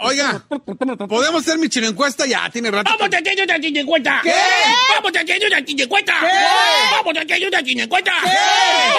[0.00, 0.44] Oiga,
[1.08, 2.26] ¿podemos hacer mi chino encuesta?
[2.26, 2.90] Ya, tiene rato.
[2.90, 4.20] ¡Vamos a hacer una chiñencuesta!
[4.22, 4.32] ¿Qué?
[4.94, 6.14] ¡Vamos a hacer una chiñencuesta!
[6.92, 8.12] ¡Vamos a hacer una chiñencuesta!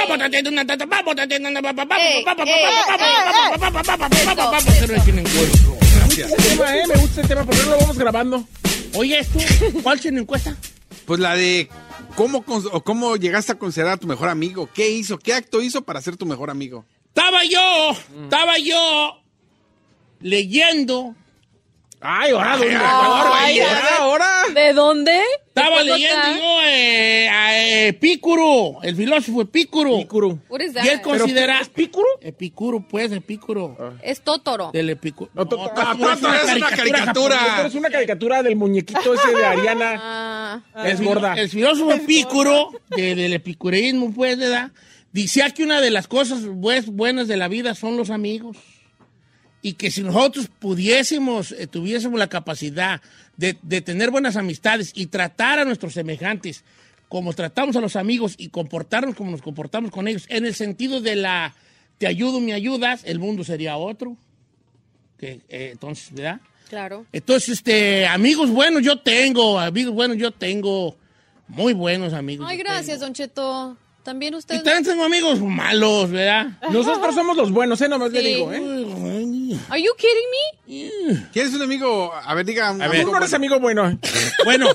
[0.07, 0.63] ¡Vamos a hacer una...
[0.63, 1.61] ¡Vamos a hacer una...
[1.61, 2.17] ¡Vamos a
[4.57, 5.03] hacer una!
[5.95, 6.31] Gracias.
[6.31, 8.47] Este tema, eh, me gusta este tema, ¿por qué no lo vamos grabando?
[8.95, 9.39] Oye, esto,
[9.83, 10.55] ¿cuál chiñencuesta?
[11.05, 11.69] Pues la de
[12.15, 14.69] cómo, cómo llegaste a considerar a tu mejor amigo.
[14.73, 15.17] ¿Qué hizo?
[15.17, 16.85] ¿Qué acto hizo para ser tu mejor amigo?
[17.07, 17.91] Estaba yo,
[18.23, 19.20] estaba yo
[20.21, 21.15] leyendo,
[22.03, 24.31] Ay, ahora, Ahora, ahora, ahora.
[24.55, 25.21] ¿De dónde?
[25.47, 29.97] estaba ¿De leyendo yo eh, a Epicuro, el filósofo Epicuro.
[29.99, 30.39] Pícuro.
[30.49, 31.01] What is Y él that?
[31.03, 31.59] considera...
[31.61, 32.07] ¿Es Pícuro?
[32.21, 33.97] Epicuro, pues, Epicuro.
[34.01, 34.71] Es Totoro.
[34.73, 35.29] Del Epicuro.
[35.35, 35.95] No, to- No, ah,
[36.43, 37.67] es una caricatura.
[37.67, 40.63] Es una caricatura del muñequito ese de Ariana.
[40.73, 41.35] Ah, Es gorda.
[41.35, 44.71] El filósofo Epicuro, de- del epicureísmo, pues, ¿verdad?
[45.11, 48.57] Decía que una de las cosas pues, buenas de la vida son los amigos.
[49.61, 53.01] Y que si nosotros pudiésemos, eh, tuviésemos la capacidad
[53.37, 56.63] de, de tener buenas amistades y tratar a nuestros semejantes
[57.09, 61.01] como tratamos a los amigos y comportarnos como nos comportamos con ellos, en el sentido
[61.01, 61.53] de la
[61.97, 64.15] te ayudo, me ayudas, el mundo sería otro.
[65.19, 66.39] Que, eh, entonces, ¿verdad?
[66.69, 67.05] claro.
[67.11, 70.95] Entonces, este, amigos buenos yo tengo, amigos buenos yo tengo,
[71.49, 72.47] muy buenos amigos.
[72.49, 73.01] Ay, gracias, tengo.
[73.05, 73.77] Don Cheto.
[74.03, 74.55] También Y usted.
[74.63, 76.57] también tengo amigos malos, ¿verdad?
[76.71, 77.87] Nosotros somos los buenos, ¿eh?
[77.87, 78.27] Nomás le Sí.
[78.29, 78.59] digo, ¿eh?
[79.69, 80.27] Are you kidding
[81.17, 81.29] me?
[81.31, 82.13] ¿Quieres un amigo?
[82.13, 82.71] A ver, diga.
[82.71, 83.01] un A ver.
[83.03, 83.35] Tú no eres bueno.
[83.35, 83.99] amigo bueno.
[84.43, 84.67] Bueno,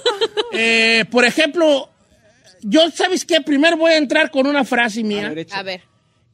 [0.53, 1.91] eh, por ejemplo,
[2.63, 3.41] yo, ¿sabes qué?
[3.41, 5.59] Primero voy a entrar con una frase A mía, ver, echa.
[5.59, 5.83] A ver.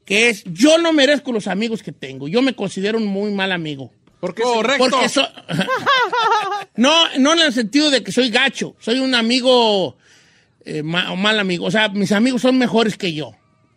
[0.04, 3.52] que es, yo no merezco los amigos que tengo, yo me considero un muy mal
[3.52, 3.90] amigo.
[4.20, 4.42] ¿Por qué?
[4.42, 4.88] Correcto.
[4.88, 5.28] Porque so-
[6.76, 9.96] no, no en el sentido de que soy gacho, soy un amigo,
[10.64, 13.32] eh, ma- mal amigo, o sea, mis amigos son mejores que yo.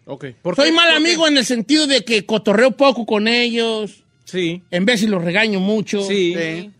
[0.05, 0.25] Ok.
[0.43, 0.71] ¿Por Soy qué?
[0.75, 1.07] mal ¿Por qué?
[1.09, 4.61] amigo en el sentido de que cotorreo poco con ellos, Sí.
[4.71, 6.03] en vez si los regaño mucho.
[6.03, 6.35] Sí.
[6.37, 6.71] Sí.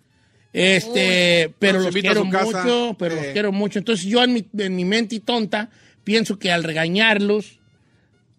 [0.51, 3.22] Este, pero Los quiero mucho, pero Sí.
[3.23, 3.79] los quiero mucho.
[3.79, 5.69] Entonces yo en mi, en mi mente tonta
[6.03, 7.59] pienso que al regañarlos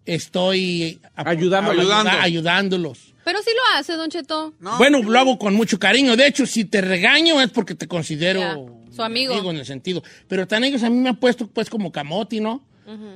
[0.05, 1.79] estoy ap- Ayudándolos.
[1.85, 2.21] ayuda- Ayudando.
[2.23, 3.13] ayudándolos.
[3.23, 4.53] Pero sí lo hace, Don Cheto.
[4.59, 4.77] No.
[4.77, 6.15] Bueno, lo hago con mucho cariño.
[6.15, 8.55] De hecho, si te regaño es porque te considero Ya,
[8.95, 9.49] su amigo.
[9.51, 10.01] en el sentido.
[10.29, 12.63] Pero tan ellos a mí me han puesto pues como camote, ¿no?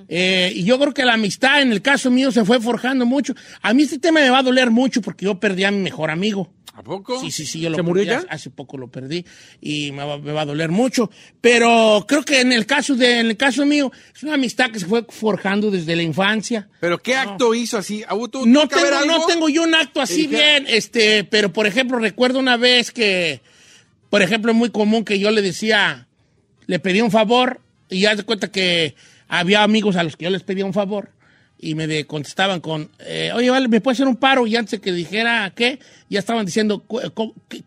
[0.07, 3.33] Eh, y yo creo que la amistad en el caso mío se fue forjando mucho.
[3.61, 6.11] A mí este tema me va a doler mucho porque yo perdí a mi mejor
[6.11, 6.51] amigo.
[6.73, 7.19] ¿A poco?
[7.19, 8.23] Sí, sí, sí, yo lo ¿Se murió ya?
[8.29, 9.25] hace- poco lo perdí
[9.59, 11.11] y me va, me va a doler mucho.
[11.41, 14.79] Pero creo que en el caso de, en el caso mío, es una amistad que
[14.79, 16.69] se fue forjando desde la infancia.
[16.79, 18.03] ¿Pero qué acto hizo así?
[18.07, 21.99] ¿Ah, ¿Tuvo No tengo, no tengo yo un acto así bien, este, pero por ejemplo,
[21.99, 23.41] recuerdo una vez que,
[24.09, 26.07] por ejemplo, es muy común que yo le decía,
[26.67, 27.59] le pedí un favor
[27.89, 28.95] y ya se cuenta que
[29.39, 31.09] había amigos a los que yo les pedía un favor
[31.57, 34.45] y me contestaban con, eh, oye, vale, ¿me puede hacer un paro?
[34.47, 36.83] Y antes de que dijera qué, ya estaban diciendo,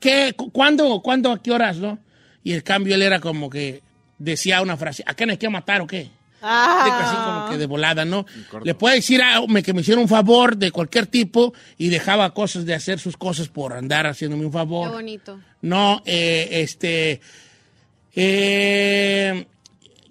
[0.00, 1.98] ¿qué, cu- cuándo, cuándo, a qué horas, no?
[2.42, 3.82] Y el cambio él era como que
[4.18, 6.10] decía una frase, ¿a qué me quiero matar o qué?
[6.46, 8.26] Así como que de volada, ¿no?
[8.64, 12.34] Le puede decir a, me- que me hiciera un favor de cualquier tipo y dejaba
[12.34, 14.90] cosas de hacer sus cosas por andar haciéndome un Qué favor.
[14.90, 15.40] bonito.
[15.62, 17.20] No, eh, este.
[18.14, 19.46] eh,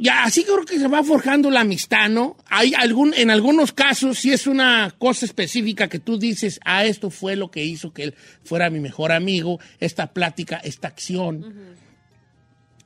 [0.04, 2.36] ya, así creo que se va forjando la amistad, ¿no?
[2.48, 7.10] Hay algún, en algunos casos, si es una cosa específica que tú dices, ah, esto
[7.10, 11.54] fue lo que hizo que él fuera mi mejor amigo, esta plática, esta acción.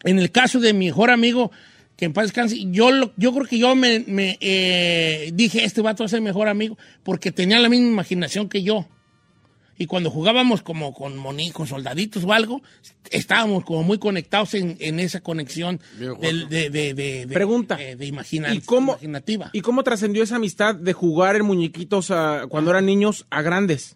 [0.04, 1.52] En el caso de mi mejor amigo,
[1.98, 5.82] que en paz descanse, yo, lo- yo creo que yo me, me, eh, dije, este
[5.82, 8.88] vato va a ser mi mejor amigo, porque tenía la misma imaginación que yo.
[9.80, 12.62] Y cuando jugábamos como con moni, con soldaditos o algo,
[13.12, 15.80] estábamos como muy conectados en, en esa conexión
[16.20, 17.76] del- de, de, de, de- Pregunta.
[17.76, 19.50] de- de imagina- ¿Y cómo, imaginativa.
[19.54, 23.96] ¿Y cómo trascendió esa amistad de jugar en muñequitos a- cuando eran niños a grandes?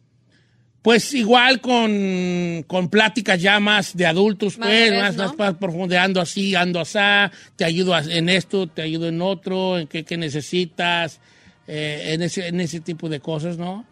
[0.83, 5.23] Pues igual con, con pláticas ya más de adultos, Más pues, breves, más, ¿no?
[5.27, 6.97] más, más profundeando así, ando así,
[7.55, 11.19] te ayudo en esto, te ayudo en otro, en qué, qué necesitas,
[11.67, 13.85] eh, en, ese, en ese tipo de cosas, ¿no?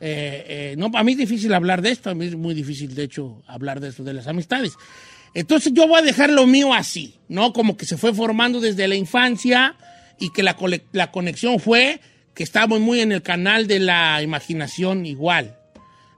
[0.00, 2.94] Eh, eh, no, a mí es difícil hablar de esto, a mí es muy difícil,
[2.94, 4.74] de hecho, hablar de esto, de las amistades.
[5.34, 7.52] Entonces yo voy a dejar lo mío así, ¿no?
[7.52, 9.76] Como que se fue formando desde la infancia
[10.20, 12.00] y que la, cole- la conexión fue
[12.34, 15.56] que estábamos muy en el canal de la imaginación igual.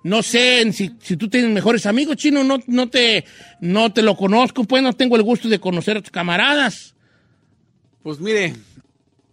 [0.02, 3.24] No sé si, si tú tienes mejores amigos, chino, no, no, te,
[3.60, 6.94] no te lo conozco, pues no tengo el gusto de conocer a tus camaradas.
[8.02, 8.54] Pues mire,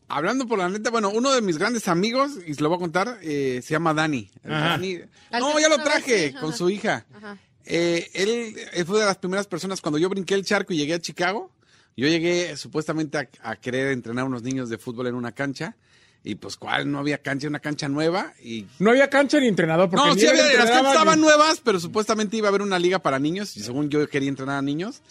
[0.07, 2.79] hablando por la neta, bueno, uno de mis grandes amigos, y se lo voy a
[2.79, 4.29] contar, eh, se llama Dani.
[4.43, 7.05] Dani- No, ya lo vez, traje sí, con su hija.
[7.15, 7.37] Ajá.
[7.65, 10.93] Eh, él, él fue de las primeras personas cuando yo brinqué el charco y llegué
[10.95, 11.51] a Chicago.
[11.95, 15.75] Yo llegué supuestamente a, a querer entrenar a unos niños de fútbol en una cancha.
[16.25, 16.89] Y pues, ¿cuál?
[16.89, 18.33] No había cancha, una cancha nueva.
[18.41, 19.89] Y No había cancha ni entrenador.
[19.89, 22.61] Porque no, ni sí había, las canchas estaban ni- nuevas, pero supuestamente iba a haber
[22.61, 25.01] una liga para niños, y según yo quería entrenar a niños.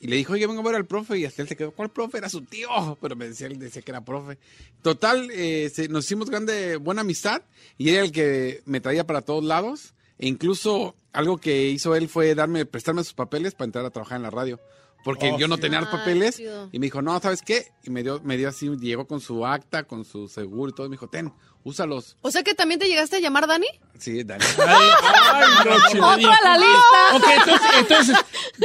[0.00, 1.90] Y le dijo, oye, vengo a ver al profe, y hasta él se quedó, ¿cuál
[1.90, 2.18] profe?
[2.18, 2.68] Era su tío,
[3.02, 4.38] pero me decía, él decía que era profe.
[4.82, 7.42] Total, eh, se- nos hicimos grande, buena amistad,
[7.76, 12.08] y era el que me traía para todos lados, e incluso algo que hizo él
[12.08, 14.60] fue darme, prestarme sus papeles para entrar a trabajar en la radio.
[15.04, 17.72] Porque Oh, yo no tenía los papeles y me dijo, no, ¿sabes qué?
[17.84, 20.86] Y me dio, me dio así, llegó con su acta, con su seguro y todo.
[20.86, 21.32] Y me dijo, ten,
[21.64, 22.16] úsalos.
[22.22, 23.66] O sea que también te llegaste a llamar Dani.
[23.98, 24.42] Sí, dale.
[24.66, 26.08] Ay, no.
[26.14, 27.16] Otro a la lista.
[27.16, 28.16] Ok, entonces, entonces,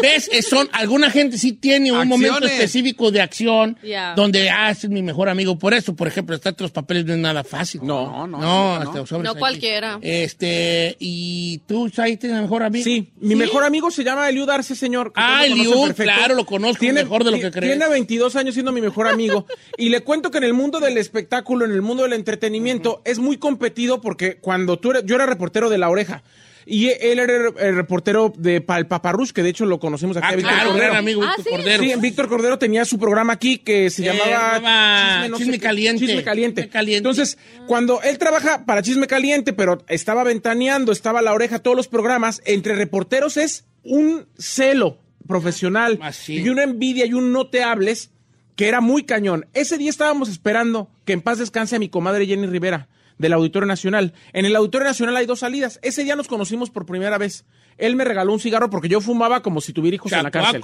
[0.02, 0.48] ¿ves?
[0.48, 2.20] Son, alguna gente sí tiene un Acciones.
[2.32, 4.14] momento específico de acción Ya.
[4.16, 5.60] donde, ah, ese es mi mejor amigo.
[5.60, 7.82] Por eso, por ejemplo, estar los papeles no es nada fácil.
[7.84, 9.24] No, no, No, no, hasta no.
[9.24, 10.00] No cualquiera.
[10.02, 12.84] Este, y tú, ahí tienes mejor amigo.
[12.84, 15.12] Sí, mi mejor amigo se llama Eliud Arce, señor.
[15.16, 17.74] Ah, Eliud, claro, lo conozco mejor de lo que crees.
[17.78, 19.46] Tiene 22 años siendo mi mejor amigo.
[19.78, 23.20] y le cuento que en el mundo del espectáculo, en el mundo del entretenimiento, es
[23.20, 26.24] muy competido porque cuando tú eres, yo era reportero de La Oreja.
[26.68, 30.26] Y él era el, reportero de para el Paparrush, que de hecho lo conocemos aquí.
[30.28, 30.88] Ah, a Víctor claro, Cordero.
[30.88, 31.50] gran amigo Ah, Víctor ¿sí?
[31.52, 31.84] Cordero.
[31.84, 36.06] Sí, Víctor Cordero tenía su programa aquí que se Eh, llamaba no Chisme Caliente.
[36.08, 36.62] Chisme Caliente.
[36.64, 36.98] Chisme Caliente.
[36.98, 37.38] Entonces,
[37.68, 41.88] cuando él trabaja para Chisme Caliente, pero estaba ventaneando, estaba a la oreja, todos los
[41.88, 44.98] programas, entre reporteros es un celo
[45.28, 46.38] profesional Así.
[46.40, 48.10] y una envidia y un no te hables
[48.56, 49.46] que era muy cañón.
[49.54, 52.88] Ese día estábamos esperando que en paz descanse a mi comadre Jenny Rivera
[53.18, 54.14] del Auditorio Nacional.
[54.34, 55.80] En el Auditorio Nacional hay dos salidas.
[55.84, 57.46] Ese día nos conocimos por primera vez.
[57.78, 60.62] Él me regaló un cigarro porque yo fumaba como si tuviera hijos en la cárcel.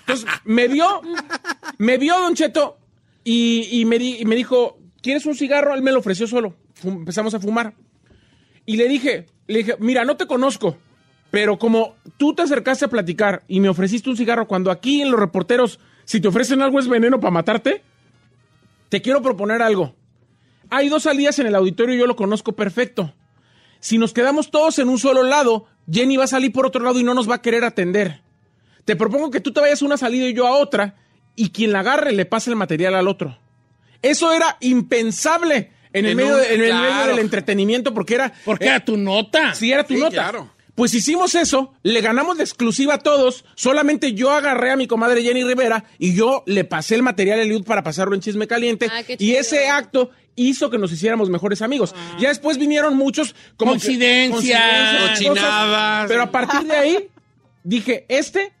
[0.00, 1.00] Entonces, me vio,
[1.78, 2.78] me vio Don Cheto
[3.22, 5.74] y, y me, di- y me dijo, ¿quieres un cigarro?
[5.74, 6.54] Él me lo ofreció solo.
[6.82, 7.74] Fum- empezamos a fumar.
[8.66, 10.76] Y le dije, le dije, mira, no te conozco,
[11.30, 15.10] pero como tú te acercaste a platicar y me ofreciste un cigarro cuando aquí en
[15.10, 17.82] los reporteros, si te ofrecen algo es veneno para matarte,
[18.88, 19.94] te quiero proponer algo.
[20.70, 23.12] Hay dos salidas en el auditorio y yo lo conozco perfecto.
[23.80, 26.98] Si nos quedamos todos en un solo lado, Jenny va a salir por otro lado
[26.98, 28.20] y no nos va a querer atender.
[28.84, 30.96] Te propongo que tú te vayas a una salida y yo a otra,
[31.36, 33.36] y quien la agarre le pase el material al otro.
[34.02, 38.32] Eso era impensable en el, medio, un- de- en el medio del entretenimiento, porque era.
[38.44, 39.54] Porque eh, era tu nota.
[39.54, 40.10] Sí, era tu Sí, nota.
[40.12, 40.50] claro.
[40.74, 45.22] Pues hicimos eso, le ganamos de exclusiva a todos, solamente yo agarré a mi comadre
[45.22, 48.88] Jenny Rivera y yo le pasé el material a Eliud para pasarlo en Chisme Caliente
[48.90, 51.94] Ah, y ese acto hizo que nos hiciéramos mejores amigos.
[52.18, 54.60] Ya después vinieron muchos como Coincidencias.
[54.60, 56.08] cosas, Cochinadas.
[56.08, 57.08] pero a partir de ahí
[57.62, 58.52] dije, este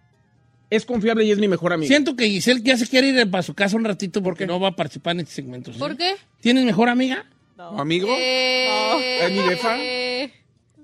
[0.70, 1.88] es confiable y es mi mejor amigo.
[1.88, 4.68] Siento que Giselle ya se quiere ir para su casa un ratito porque no va
[4.68, 5.72] a participar en este segmento.
[5.72, 5.80] ¿sí?
[5.80, 6.14] ¿Por qué?
[6.40, 7.26] ¿Tienes mejor amiga?
[7.58, 8.06] ¿O amigo?
[8.10, 9.76] Eh, ¿Es mi befa?
[9.80, 10.32] eh,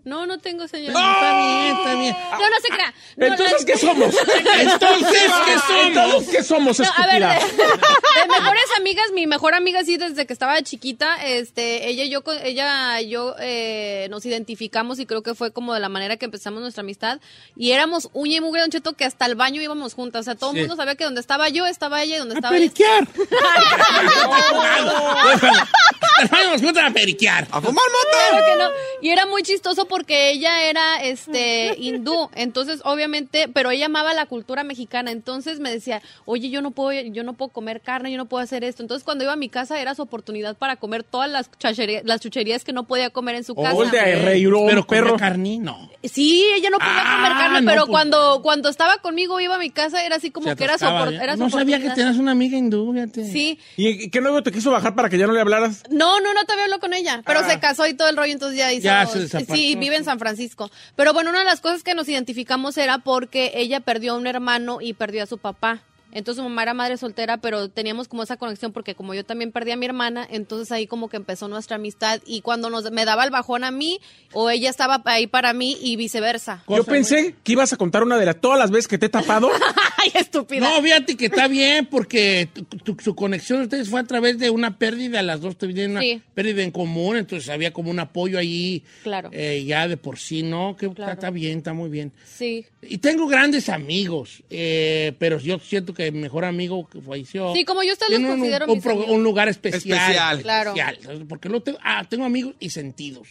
[0.04, 0.90] No, no tengo señor.
[0.90, 2.16] Está bien, está bien.
[2.32, 2.94] No, no se crea.
[3.16, 4.14] No, Entonces, la- ¿qué somos?
[4.60, 5.86] Entonces, ¿qué somos?
[5.86, 10.32] Entonces, ¿qué somos, No, a ver, de, mejores amigas, mi mejor amiga sí desde que
[10.32, 15.34] estaba chiquita, este, ella y yo, ella y yo eh, nos identificamos y creo que
[15.34, 17.20] fue como de la manera que empezamos nuestra amistad
[17.56, 20.34] y éramos uña y mugre, Don Cheto, que hasta el baño íbamos juntas, o sea,
[20.34, 20.60] todo el Sí.
[20.62, 22.70] mundo sabía que donde estaba yo estaba ella y donde A estaba ella.
[22.72, 23.08] periquear.
[26.30, 27.44] Vamos juntos a periquear.
[27.50, 28.18] ¡A fumar mota!
[28.30, 28.70] Claro que no.
[29.02, 34.24] Y era muy chistoso porque ella era este hindú, entonces obviamente, pero ella amaba la
[34.24, 38.16] cultura mexicana, entonces me decía, "Oye, yo no puedo yo no puedo comer carne, yo
[38.16, 41.02] no puedo hacer esto." Entonces cuando iba a mi casa era su oportunidad para comer
[41.02, 43.74] todas las chacherías, las chucherías que no podía comer en su casa.
[43.74, 45.16] Oh, el de Pero perro.
[45.16, 45.90] carne, no.
[46.02, 49.56] Sí, ella no podía Ah, comer carne, no, pero pues- cuando cuando estaba conmigo iba
[49.56, 52.16] a mi casa era así como que era su, era su No sabía que tenías
[52.16, 53.24] una amiga hindú, fíjate.
[53.30, 53.58] Sí.
[53.76, 55.82] ¿Y qué novio te quiso bajar para que ya no le hablaras?
[55.90, 57.48] No, no, no todavía habló con ella, pero Ah.
[57.50, 58.84] se casó y todo el rollo, entonces ya hizo.
[58.84, 59.54] Ya se desapareció.
[59.54, 60.70] Sí, vive en San Francisco.
[60.94, 64.26] Pero bueno, una de las cosas que nos identificamos era porque ella perdió a un
[64.26, 65.82] hermano y perdió a su papá.
[66.12, 69.52] Entonces su mamá era madre soltera, pero teníamos como esa conexión porque como yo también
[69.52, 73.04] perdí a mi hermana, entonces ahí como que empezó nuestra amistad y cuando nos me
[73.04, 74.00] daba el bajón a mí
[74.32, 76.64] o ella estaba ahí para mí y viceversa.
[76.68, 79.08] Yo pensé que ibas a contar una de las todas las veces que te he
[79.08, 79.50] tapado.
[79.98, 80.60] Ay, estúpida.
[80.68, 84.38] No, fíjate que está bien porque tu- tu- su conexión de ustedes fue a través
[84.38, 86.22] de una pérdida, las dos tuvieron una Sí.
[86.34, 89.28] pérdida en común, entonces había como un apoyo ahí Claro.
[89.32, 90.76] eh, ya de por sí, ¿no?
[90.76, 91.12] Que Claro.
[91.12, 92.12] está bien, está muy bien.
[92.24, 92.64] Sí.
[92.82, 97.52] Y tengo grandes amigos, eh, pero yo siento que mi mejor amigo que falleció.
[97.54, 100.00] Sí, como yo ustedes los un- considero un, mis un lugar especial.
[100.00, 100.42] Especial.
[100.42, 100.74] Claro.
[101.28, 103.28] Porque lo tengo, ah, tengo amigos y sentidos.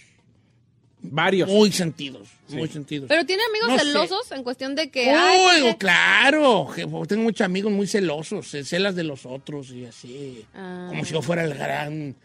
[1.01, 1.49] Varios.
[1.49, 2.27] Muy sentidos.
[2.49, 3.07] Muy sentidos.
[3.07, 3.85] Pero tiene amigos No sé.
[3.85, 5.77] celosos en cuestión de que Uy, ¿por qué?
[5.77, 6.67] claro.
[7.07, 10.43] Tengo muchos amigos muy celosos, celas de los otros y así.
[10.53, 10.87] Ah.
[10.89, 12.15] Como si yo fuera el gran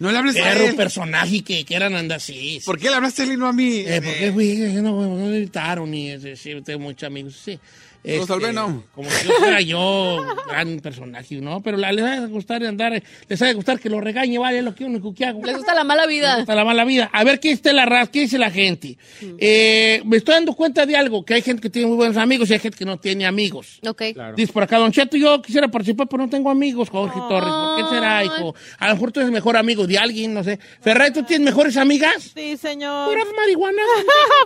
[0.00, 0.74] No le hables a perro él.
[0.74, 2.60] personaje que quieran andar así.
[2.64, 3.78] ¿Por qué le hablaste a él y no a mí?
[3.86, 4.56] Eh, ¿Por qué, güey?
[4.74, 7.58] No, no me invitaron y sí, tengo muchos amigos, sí.
[8.04, 8.84] Este, no.
[8.94, 11.60] Como si yo fuera yo, gran personaje, ¿no?
[11.62, 14.58] Pero la- les va a gustar andar, les va a gustar que lo regañe, vale,
[14.58, 15.44] es lo que único que hago.
[15.44, 16.36] Les gusta la mala vida.
[16.36, 17.10] Hasta la mala vida.
[17.12, 18.96] A ver qué dice la raza, qué dice la gente.
[19.38, 22.48] Eh, me estoy dando cuenta de algo, que hay gente que tiene muy buenos amigos
[22.50, 23.78] y hay gente que no tiene amigos.
[23.86, 24.02] Ok.
[24.36, 27.50] Dice por acá, Don Cheto, yo quisiera participar, pero no tengo amigos, Jorge Torres.
[27.50, 28.54] ¿Por qué será, hijo?
[28.78, 30.58] A lo mejor tú eres mejor amigo de alguien, no sé.
[30.80, 32.32] Ferrari, ¿tú tienes mejores amigas?
[32.34, 33.08] Sí, señor.
[33.10, 33.84] Puras marihuanas.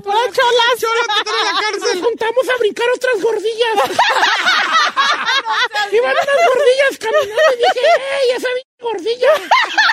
[0.02, 1.92] Pura cholas.
[1.94, 3.98] Nos juntamos a brincar otras gordillas.
[5.92, 8.48] Iban unas gordillas caminando y dije, ¡ey, esa
[8.80, 9.32] gordilla!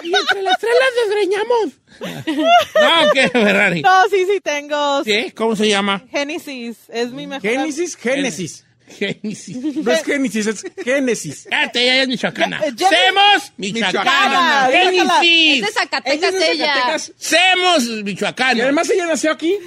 [0.04, 1.70] Y entre las tres las desgreñamos.
[2.80, 3.82] No, ¿qué, Ferrari?
[3.82, 5.04] No, sí, sí tengo.
[5.04, 5.32] ¿Sí?
[5.36, 6.01] ¿Cómo se llama?
[6.12, 6.78] Génesis.
[6.88, 7.42] Es mi mejor.
[7.50, 8.66] Génesis, Génesis.
[8.88, 9.58] Génesis.
[9.75, 11.48] No es Génesis, es Génesis.
[11.50, 12.62] Cállate, ella es michoacana.
[12.75, 14.70] Ya- ¡Semos michoacana!
[14.70, 15.66] Michoacana, Es ¡Génesis!
[15.66, 16.98] de Zacatecas Ella.
[17.18, 18.63] ¡Semos Y michoacana!
[18.63, 19.58] además ella nació aquí.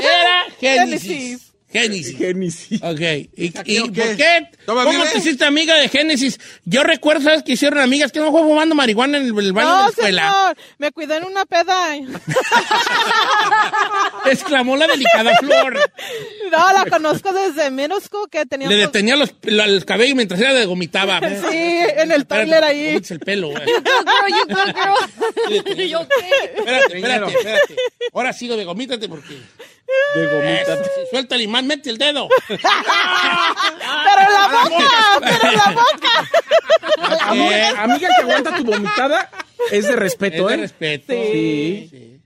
[0.00, 1.51] Era Génesis.
[1.72, 2.18] Génesis.
[2.18, 2.82] Génesis.
[2.82, 3.00] Ok.
[3.36, 4.48] ¿Y, ¿Aquí y o por qué?
[4.66, 6.38] ¿Cómo te hiciste amiga de Génesis?
[6.64, 7.42] Yo recuerdo, ¿sabes?
[7.42, 9.88] Que hicieron amigas que no fue fumando marihuana en el, el baño de la No,
[9.88, 10.22] escuela.
[10.22, 10.56] señor.
[10.78, 11.96] Me cuidé en una peda.
[14.26, 15.78] Exclamó la delicada flor.
[16.50, 18.74] No, la conozco desde minúsculo que teníamos.
[18.74, 21.20] Le detenía los, la- el cabello mientras ella vomitaba.
[21.20, 21.56] Sí,
[21.96, 23.00] en el toilet ahí.
[23.08, 23.62] El pelo, güey.
[23.64, 24.96] Girl, you good girl.
[25.80, 26.52] ¿Y yo qué?
[26.58, 27.76] Espérate, espérate, espérate.
[28.12, 29.38] Ahora sigo de gomítate porque...
[30.14, 30.74] De gomita.
[30.74, 32.28] Eso, Suelta el imán, mete el dedo.
[32.48, 32.60] Pero
[34.30, 37.28] la boca, pero la boca.
[37.28, 39.30] Amiga, amiga que aguanta tu vomitada
[39.70, 40.56] es de respeto, Es de ¿eh?
[40.56, 41.12] respeto.
[41.12, 41.88] Sí.
[41.90, 42.20] Sí.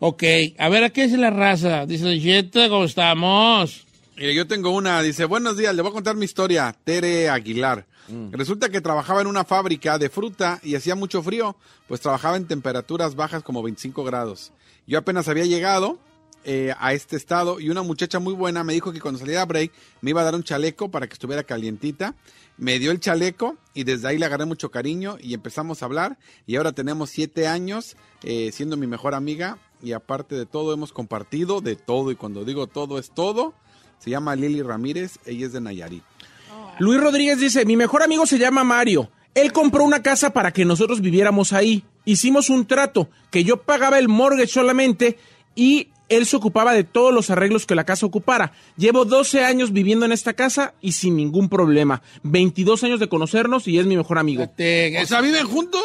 [0.00, 0.22] Ok,
[0.58, 1.86] a ver, ¿a qué es la raza?
[1.86, 3.86] Dice, Jetta, ¿cómo estamos?
[4.16, 7.86] Mire, yo tengo una, dice, buenos días, le voy a contar mi historia, Tere Aguilar.
[8.32, 11.56] Resulta que trabajaba en una fábrica de fruta y hacía mucho frío,
[11.88, 14.52] pues trabajaba en temperaturas bajas como 25 grados.
[14.86, 15.98] Yo apenas había llegado
[16.44, 19.46] eh, a este estado y una muchacha muy buena me dijo que cuando saliera a
[19.46, 22.14] break me iba a dar un chaleco para que estuviera calientita.
[22.58, 26.18] Me dio el chaleco y desde ahí le agarré mucho cariño y empezamos a hablar
[26.46, 30.92] y ahora tenemos siete años eh, siendo mi mejor amiga y aparte de todo hemos
[30.92, 33.54] compartido de todo y cuando digo todo es todo.
[33.98, 36.02] Se llama Lili Ramírez, ella es de Nayarit.
[36.78, 39.10] Luis Rodríguez dice, mi mejor amigo se llama Mario.
[39.34, 41.84] Él compró una casa para que nosotros viviéramos ahí.
[42.04, 45.18] Hicimos un trato que yo pagaba el mortgage solamente
[45.54, 48.52] y él se ocupaba de todos los arreglos que la casa ocupara.
[48.76, 52.02] Llevo 12 años viviendo en esta casa y sin ningún problema.
[52.22, 54.42] 22 años de conocernos y es mi mejor amigo.
[54.42, 55.82] Este, O sea, ¿viven juntos?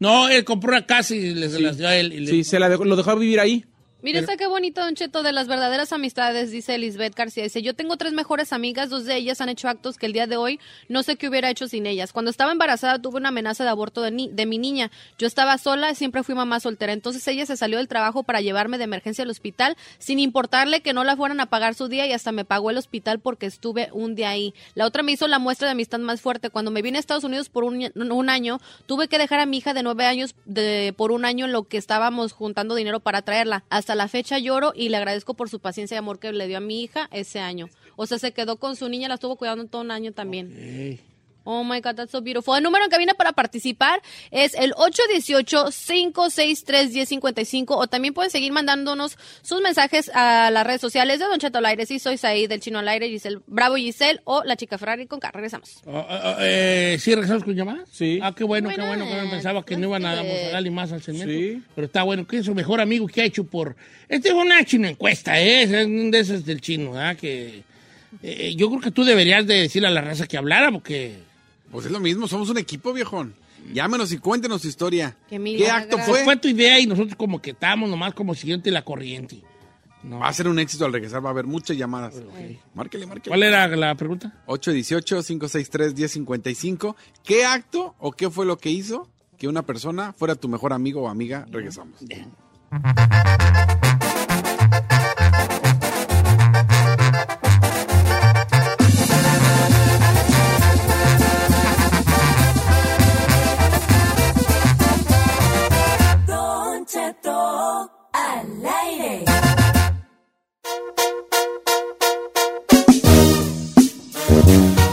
[0.00, 2.12] no, él compró una casa y les se las dio a él.
[2.12, 3.64] y le- Sí, se la dejó- lo dejó vivir ahí.
[4.00, 7.42] Mira, está qué bonito, Don Cheto, de las verdaderas amistades, dice Lisbeth García.
[7.42, 10.28] Dice, yo tengo tres mejores amigas, dos de ellas han hecho actos que el día
[10.28, 12.12] de hoy no sé qué hubiera hecho sin ellas.
[12.12, 14.92] Cuando estaba embarazada tuve una amenaza de aborto de, ni- de mi niña.
[15.18, 16.92] Yo estaba sola, siempre fui mamá soltera.
[16.92, 20.92] Entonces ella se salió del trabajo para llevarme de emergencia al hospital, sin importarle que
[20.92, 23.88] no la fueran a pagar su día y hasta me pagó el hospital porque estuve
[23.92, 24.54] un día ahí.
[24.76, 26.50] La otra me hizo la muestra de amistad más fuerte.
[26.50, 29.56] Cuando me vine a Estados Unidos por un, un año, tuve que dejar a mi
[29.58, 33.22] hija de nueve años de, por un año en lo que estábamos juntando dinero para
[33.22, 33.64] traerla.
[33.70, 36.58] Hasta la fecha lloro y le agradezco por su paciencia y amor que le dio
[36.58, 37.68] a mi hija ese año.
[37.96, 41.00] O sea, se quedó con su niña, la estuvo cuidando todo un año también.
[41.50, 42.54] Oh my God, that's so beautiful.
[42.58, 49.62] El número en cabina para participar es el 818-563-1055 o también pueden seguir mandándonos sus
[49.62, 51.86] mensajes a las redes sociales de Don Cheto al aire.
[51.86, 55.20] Sí, soy Saí del Chino al aire, Giselle Bravo Giselle o la chica Ferrari con
[55.20, 55.30] K.
[55.30, 55.80] Regresamos.
[55.86, 57.88] Oh, oh, oh, eh, ¿Sí regresamos con llamadas?
[57.90, 58.18] Sí.
[58.22, 59.06] Ah, qué bueno, qué bueno.
[59.06, 61.32] que Pensaba que no iban a, a darle más al segmento.
[61.32, 61.62] Sí.
[61.74, 62.26] Pero está bueno.
[62.26, 63.74] ¿Qué es su mejor amigo que ha hecho por...?
[64.06, 65.62] Este es una chino encuesta, ¿eh?
[65.62, 67.16] Es un de esos del chino, ¿verdad?
[67.16, 67.62] Que...
[68.22, 71.26] eh, yo creo que tú deberías de decirle a la raza que hablara porque...
[71.70, 73.34] Pues es lo mismo, somos un equipo, viejón.
[73.72, 75.16] Llámenos y cuéntenos su historia.
[75.28, 75.74] Qué ¿Qué milagro.
[75.76, 76.24] acto Pues fue?
[76.24, 79.42] fue tu idea y nosotros como que estábamos nomás como siguiente la corriente.
[80.02, 80.20] No.
[80.20, 82.14] Va a ser un éxito al regresar, va a haber muchas llamadas.
[82.74, 83.30] Márquele, márquele.
[83.30, 84.32] ¿Cuál era la pregunta?
[84.46, 86.94] 818-563-1055.
[87.24, 91.02] ¿Qué acto o qué fue lo que hizo que una persona fuera tu mejor amigo
[91.02, 91.46] o amiga?
[91.50, 91.98] Regresamos.
[92.00, 93.97] Don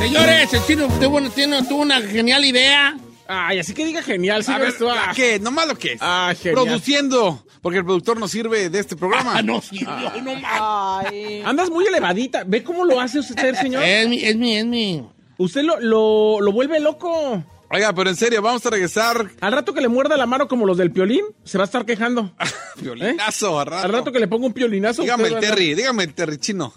[0.06, 2.96] Señores, el chino tuvo, tiene- tuvo una genial idea.
[3.28, 4.62] Ay, así que diga genial, A señor.
[4.62, 5.12] ver, ah.
[5.16, 5.40] ¿qué?
[5.40, 5.98] Nomás lo que es.
[6.00, 6.64] Ah, genial.
[6.64, 9.34] Produciendo, porque el productor nos sirve de este programa.
[9.36, 11.06] Ah, no, sí, no, no más.
[11.12, 11.42] Ay.
[11.44, 12.44] Andas muy elevadita.
[12.46, 13.82] ¿Ve cómo lo hace usted, señor?
[13.84, 15.04] Es mi, es mi, es mi.
[15.40, 17.44] Usted lo, lo, lo vuelve loco.
[17.72, 19.32] Oiga, pero en serio, vamos a regresar.
[19.42, 21.84] Al rato que le muerda la mano como los del piolín, se va a estar
[21.84, 22.32] quejando.
[22.80, 23.86] Violinazo, a rato.
[23.88, 25.02] Al rato que le ponga un piolinazo.
[25.02, 26.72] Dígame el a Terry, dígame el Terry chino.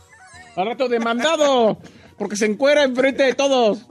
[0.56, 1.78] Al rato demandado.
[2.18, 3.86] Porque se encuera enfrente de todos.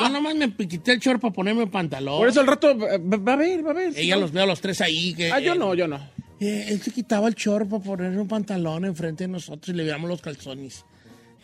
[0.00, 2.18] Yo nomás me quité el short para ponerme el pantalón.
[2.18, 3.92] Por eso al rato va, va a ver, va a ver.
[3.96, 5.14] Ella los veo a los tres ahí.
[5.14, 5.96] Que, Ah, yo no, yo no.
[6.40, 9.84] Eh, él se quitaba el short para poner un pantalón enfrente de nosotros y le
[9.84, 10.84] veíamos los calzones.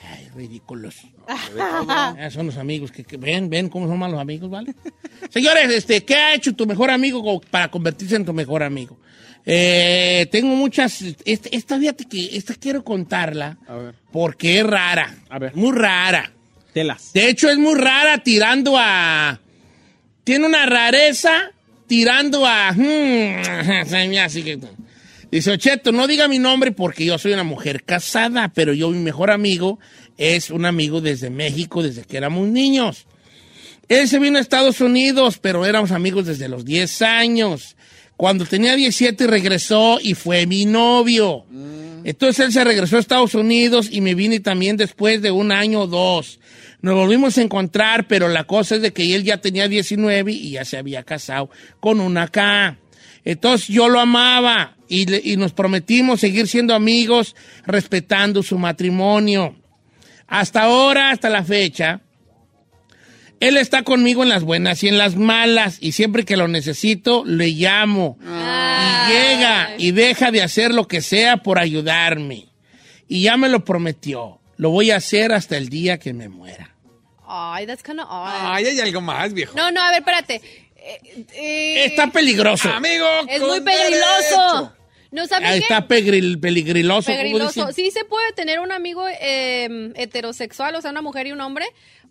[0.03, 0.97] Ay, ridículos.
[1.59, 4.75] Ah, son los amigos que, que ven, ven cómo son malos amigos, ¿vale?
[5.31, 8.99] Señores, este, ¿qué ha hecho tu mejor amigo para convertirse en tu mejor amigo?
[9.47, 11.03] Eh, tengo muchas.
[11.25, 13.95] Esta, esta, fíjate que esta quiero contarla A ver.
[14.13, 15.15] porque es rara.
[15.29, 15.55] A ver.
[15.55, 16.33] Muy rara.
[16.73, 17.13] Telas.
[17.13, 19.41] De hecho, es muy rara tirando a.
[20.25, 21.51] Tiene una rareza
[21.87, 22.75] tirando a.
[22.77, 24.59] que-
[25.31, 28.99] Dice, Ocheto, no diga mi nombre porque yo soy una mujer casada, pero yo, mi
[28.99, 29.79] mejor amigo,
[30.19, 33.07] es un amigo desde México, desde que éramos niños.
[33.89, 37.77] Él se vino a Estados Unidos, pero éramos amigos desde los 10 años.
[38.21, 41.47] Cuando tenía 17 regresó y fue mi novio.
[42.05, 45.81] Entonces él se regresó a Estados Unidos y me vine también después de un año
[45.81, 46.39] o dos.
[46.83, 50.51] Nos volvimos a encontrar, pero la cosa es de que él ya tenía 19 y
[50.51, 51.49] ya se había casado
[51.81, 52.77] con una acá.
[53.25, 59.57] Entonces yo lo amaba y, y nos prometimos seguir siendo amigos respetando su matrimonio.
[60.27, 62.03] Hasta ahora, hasta la fecha,
[63.41, 67.25] él está conmigo en las buenas y en las malas y siempre que lo necesito
[67.27, 72.47] le llamo y llega y deja de hacer lo que sea por ayudarme.
[73.09, 74.41] Y ya me lo prometió.
[74.57, 76.75] Lo voy a hacer hasta el día que me muera.
[77.27, 78.29] Ay, that's kind of odd.
[78.31, 79.57] Ay, hay algo más, viejo.
[79.57, 80.41] No, no, a ver, espérate.
[80.77, 82.69] Eh, eh, Está peligroso.
[82.71, 84.01] Amigo, es muy peligroso.
[84.63, 84.73] derecho.
[85.13, 85.65] ¿No sabes Ahí qué?
[85.65, 87.11] está pegril- peligriloso.
[87.11, 87.67] ¿cómo Pegriloso.
[87.67, 87.75] dicen?
[87.85, 91.67] Sí se puede tener un amigo eh, heterosexual, o sea, una mujer y un hombre,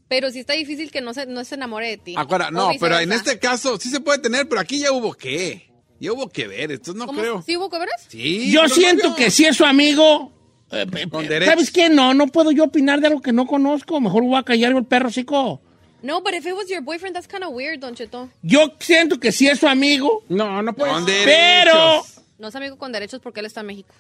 [0.10, 2.16] pero sí está difícil que no se, no se enamore de ti.
[2.18, 5.70] O no, pero en este caso sí se puede tener, pero aquí ya hubo qué.
[6.02, 7.22] Ya hubo que ver, esto no ¿Cómo?
[7.22, 7.42] creo.
[7.42, 8.08] ¿Sí hubo cobras?
[8.08, 8.52] Sí.
[8.52, 10.32] Yo siento no, que si es su amigo.
[10.72, 11.46] eh, eh, Con eh.
[11.46, 11.90] ¿Sabes qué?
[11.90, 14.00] No, no puedo yo opinar de algo que no conozco.
[14.02, 15.62] Mejor voy a callar el perro chico.
[16.02, 18.30] No, but if it was your boyfriend, that's kind of weird, Don Cheto.
[18.42, 20.94] Yo siento que si es su amigo, No, no puede
[21.26, 21.76] pero.
[21.76, 22.19] derechos.
[22.40, 23.94] No es amigo con derechos porque él está en México.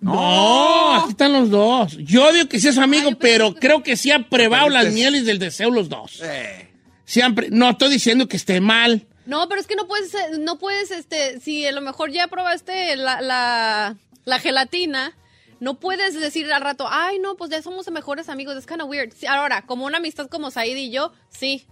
[0.00, 1.96] No, aquí están los dos.
[1.98, 4.68] Yo digo que sí es su amigo, Ah, pero que- creo que sí han probado
[4.68, 6.20] las mieles del deseo los dos.
[6.22, 6.70] Eh,
[7.04, 9.06] Siempre, no estoy diciendo que esté mal.
[9.26, 12.26] No, pero es que no puedes, eh, no puedes, este, si a lo mejor ya
[12.28, 15.16] probaste la, la, la gelatina,
[15.60, 18.90] no puedes decir al rato, ay, no, pues ya somos mejores amigos, es kind of
[18.90, 19.12] weird.
[19.28, 21.66] Ahora, como una amistad como Said y yo, sí.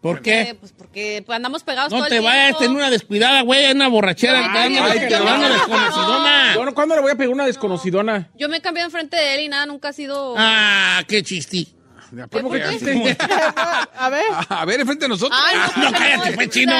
[0.00, 0.56] ¿Por Eh, qué?
[0.60, 2.58] pues porque pues, andamos pegados No todo te el vayas tiempo.
[2.60, 4.38] tener una descuidada, güey, una borrachera.
[4.38, 5.54] Ay, te van a- ay, te qué van a no.
[5.54, 6.52] desconocidona.
[6.56, 8.28] Bueno, ¿cuándo le voy a pegar una desconocidona?
[8.36, 10.34] Yo me cambié enfrente de él y nada, nunca ha sido...
[10.36, 11.74] Ah, qué chistí.
[12.22, 13.16] a ¿Cómo poco que ya- te-
[13.98, 14.22] A ver.
[14.48, 15.38] A ver, enfrente de nosotros.
[15.42, 16.72] Ay, Ah, no, cállate, pues, chino.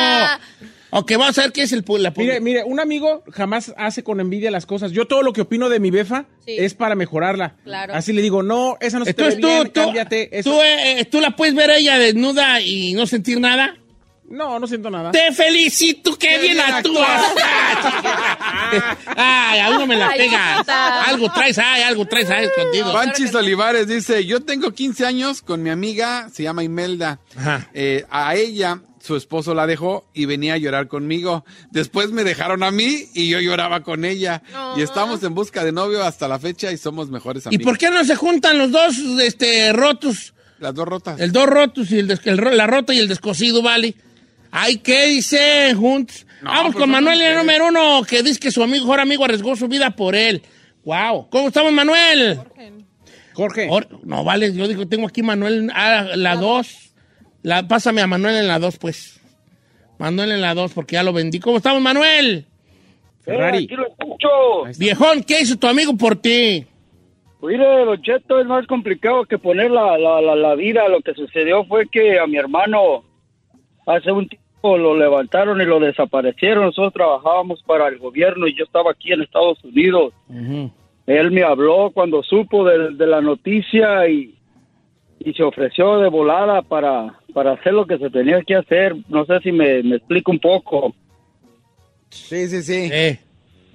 [0.91, 4.03] Ok, vamos a ver qué es el pu- la Mire, mire, un amigo jamás hace
[4.05, 4.93] con envidia las cosas.
[4.93, 6.55] Yo todo lo que opino de mi befa Sí.
[6.59, 7.57] es para mejorarla.
[7.65, 7.95] Claro.
[7.95, 10.39] Así le digo, no, esa no se te ve Entonces tú, bien, tú, cámbiate.
[10.39, 10.51] eso.
[10.51, 13.77] tú, eh, eh, tú la puedes ver a ella desnuda y no sentir nada.
[14.29, 15.13] No, no siento nada.
[15.13, 17.23] Te felicito, qué bien bien actúas.
[19.17, 20.61] Ay, a uno me la Ay, pega.
[21.07, 22.93] Algo traes ahí, algo traes ahí escondido.
[22.93, 23.35] Panchis.
[23.35, 27.21] Olivares dice, yo tengo 15 años con mi amiga, se llama Imelda.
[27.37, 27.69] Ajá.
[27.75, 31.45] Eh, a ella, su esposo la dejó y venía a llorar conmigo.
[31.71, 34.43] Después me dejaron a mí y yo lloraba con ella.
[34.77, 37.65] Y estamos en busca de novio hasta la fecha y somos mejores ¿Y amigos.
[37.65, 40.35] por qué no se juntan los dos este, rotos?
[40.59, 41.21] Las dos rotas.
[41.21, 43.95] El dos rotos y el, des- el ro- la rota y el descosido, ¿vale?
[44.51, 46.27] Ay, ¿qué dice juntos?
[46.43, 49.25] No, Vamos pues con Manuel, el número uno, que dice que su amigo, mejor amigo
[49.25, 50.43] arriesgó su vida por él.
[50.85, 51.29] Wow.
[51.31, 52.41] ¿Cómo estamos, Manuel?
[53.35, 53.67] Jorge.
[53.71, 56.95] Or- no, vale, yo digo, tengo aquí Manuel, ah, la dos.
[57.47, 59.21] La, pásame a Manuel en la 2, pues.
[60.01, 61.39] Manuel en la 2, porque ya lo vendí.
[61.39, 62.45] ¿Cómo estamos, Manuel?
[63.21, 63.67] Ferrari.
[63.67, 64.29] aquí lo escucho.
[64.77, 66.67] Viejón, ¿qué hizo tu amigo por ti?
[67.41, 70.89] Mire, Don Cheto, es más complicado que poner la, la, la, la vida.
[70.89, 73.05] Lo que sucedió fue que a mi hermano
[73.87, 76.65] hace un tiempo lo levantaron y lo desaparecieron.
[76.65, 80.13] Nosotros trabajábamos para el gobierno y yo estaba aquí en Estados Unidos.
[81.07, 84.35] Él me habló cuando supo de, de la noticia y,
[85.21, 88.97] y se ofreció de volada para, para hacer lo que se tenía que hacer.
[89.11, 90.95] No sé si me, me explico un poco.
[92.09, 92.89] Sí, sí, sí.
[92.91, 93.19] Eh,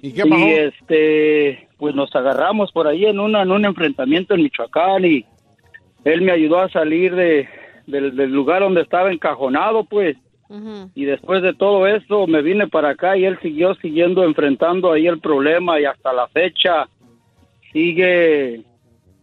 [0.00, 0.44] ¿Y qué pasó?
[0.44, 5.24] Y este, pues nos agarramos por ahí en, una, en un enfrentamiento en Michoacán y
[6.02, 7.48] él me ayudó a salir de,
[7.86, 10.16] del, del lugar donde estaba encajonado, pues.
[10.96, 15.06] Y después de todo eso me vine para acá y él siguió siguiendo enfrentando ahí
[15.06, 16.88] el problema y hasta la fecha
[17.72, 18.62] sigue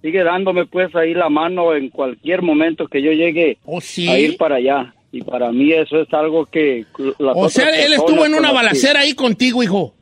[0.01, 4.07] sigue dándome pues ahí la mano en cualquier momento que yo llegue ¿O sí?
[4.07, 4.93] a ir para allá.
[5.11, 6.85] Y para mí eso es algo que...
[7.17, 9.95] O sea, él estuvo en una que- balacera ahí contigo, hijo.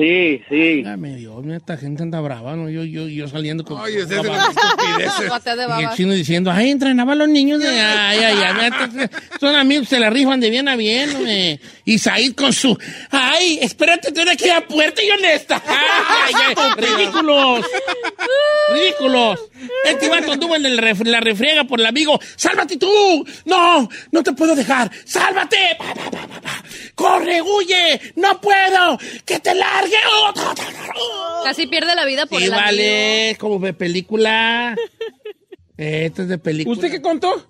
[0.00, 0.82] Sí, sí.
[0.82, 2.70] Dame Dios, mira, esta gente anda brava, ¿no?
[2.70, 3.78] Yo, yo, yo saliendo con...
[3.80, 4.08] Oye, es
[5.80, 7.68] Y el chino diciendo, ay, entrenaban los niños de...
[7.70, 11.60] Ay, ay, ay, mira, son amigos, se la rifan de bien a bien, hombre.
[11.84, 12.78] Y Said con su...
[13.10, 15.62] Ay, espérate, tú de aquí a puerta y honesta.
[15.66, 17.66] Ay, ay, ay, ridículos.
[18.72, 19.40] Ridículos.
[19.84, 22.18] Este vato anduvo en el ref- la refriega por el amigo.
[22.36, 23.26] ¡Sálvate tú!
[23.44, 23.88] ¡No!
[24.12, 24.90] ¡No te puedo dejar!
[25.04, 25.76] ¡Sálvate!
[26.94, 28.00] ¡Corre, huye!
[28.16, 28.98] ¡No puedo!
[29.24, 29.89] ¡Que te largue!
[31.44, 32.66] Casi pierde la vida por Sí, el amigo.
[32.66, 34.76] vale, como de película.
[35.76, 36.74] Esto es de película.
[36.74, 37.46] ¿Usted qué contó?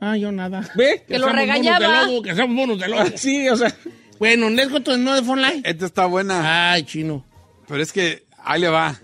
[0.00, 0.68] Ah, yo nada.
[0.74, 1.04] ¿Ve?
[1.06, 2.00] Que lo somos monos regañaba.
[2.00, 3.04] de lobo, que somos monos de lobo.
[3.16, 3.74] Sí, o sea.
[4.18, 5.62] bueno, ¿les cuento no de phone line?
[5.64, 6.72] Esta está buena.
[6.72, 7.24] Ay, chino.
[7.68, 8.98] Pero es que ahí le va.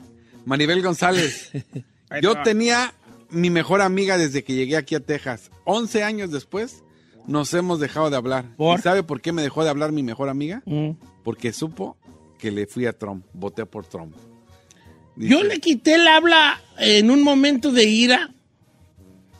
[0.44, 1.50] Maribel González.
[2.22, 2.94] Yo tenía
[3.30, 5.50] mi mejor amiga desde que llegué aquí a Texas.
[5.64, 6.82] 11 años después
[7.26, 8.44] nos hemos dejado de hablar.
[8.56, 8.78] ¿Por?
[8.78, 10.62] ¿Y sabe por qué me dejó de hablar mi mejor amiga?
[10.64, 10.92] Mm.
[11.24, 11.96] Porque supo
[12.38, 13.24] que le fui a Trump.
[13.32, 14.14] Voté por Trump.
[15.16, 18.30] Dice, Yo le quité el habla en un momento de ira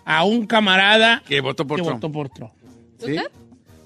[0.05, 1.97] a un camarada Que votó por que Trump.
[2.03, 2.53] votó por Trump.
[2.99, 3.13] ¿Sí?
[3.13, 3.27] ¿Usted?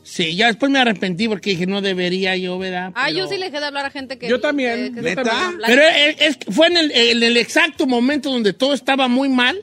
[0.02, 2.92] Sí, ya después me arrepentí porque dije, no debería yo, ¿verdad?
[2.96, 4.28] Ah, Pero- yo sí le dejé de hablar a gente que...
[4.28, 4.88] Yo también.
[4.94, 5.52] que- que- ¿Neta?
[5.66, 9.60] Pero es- es- fue en el, en el exacto momento donde todo estaba muy mal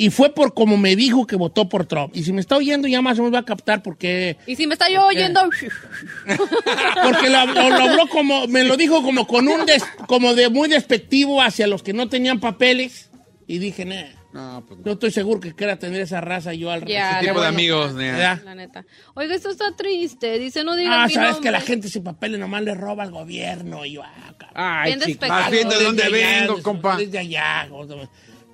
[0.00, 2.16] y fue por como me dijo que votó por Trump.
[2.16, 4.66] Y si me está oyendo ya más o menos va a captar porque Y si
[4.66, 5.40] me está yo oyendo...
[7.02, 10.48] porque lo, lo- lo habló como me lo dijo como con un des- como de
[10.50, 13.10] muy despectivo hacia los que no tenían papeles
[13.46, 16.84] y dije, "Nah, No, pues no estoy seguro que quiera tener esa raza yo al
[16.84, 17.94] Ya, Ese tipo de amigos.
[17.94, 18.84] La neta.
[19.14, 20.38] Oiga, esto está triste.
[20.38, 21.48] Dice, no digan Ah, mi sabes nombre.
[21.48, 24.52] que la gente sin papeles nomás le roba al gobierno y yo, ah, cabrón.
[24.54, 25.08] Ay, Bien chico.
[25.24, 25.40] despectivo.
[25.40, 26.96] Más bien de dónde vengo, compa.
[26.98, 28.08] Desde allá, gordo,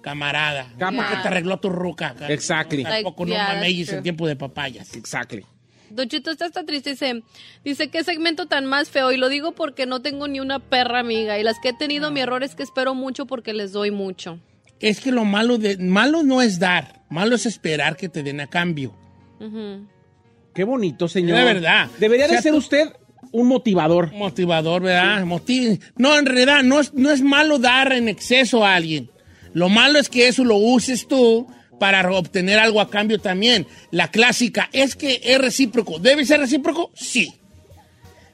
[0.04, 0.68] camarada.
[0.78, 1.08] Cama.
[1.08, 2.14] que te arregló tu ruca.
[2.28, 2.84] Exactly.
[2.84, 4.94] Tampoco no Like, yeah, mameyes en tiempo de papayas.
[4.94, 5.44] Exactly.
[5.90, 6.90] Don Chito, está, está triste.
[6.90, 7.22] Dice,
[7.64, 9.12] dice, qué segmento tan más feo.
[9.12, 11.38] Y lo digo porque no tengo ni una perra amiga.
[11.38, 14.38] Y las que he tenido, mi error es que espero mucho porque les doy mucho.
[14.80, 18.40] Es que lo malo de malo no es dar, malo es esperar que te den
[18.40, 18.94] a cambio.
[20.54, 21.38] Qué bonito, señor.
[21.38, 21.88] De verdad.
[21.98, 22.92] Debería O sea, de ser tú- usted
[23.32, 24.12] un motivador.
[24.12, 25.24] Motivador, ¿verdad?
[25.24, 29.10] Motiv- No, en realidad no es, no es malo dar en exceso a alguien.
[29.54, 31.46] Lo malo es que eso lo uses tú
[31.80, 33.66] para obtener algo a cambio también.
[33.90, 35.98] La clásica es que es recíproco.
[35.98, 36.90] ¿Debe ser recíproco?
[36.94, 37.32] Sí.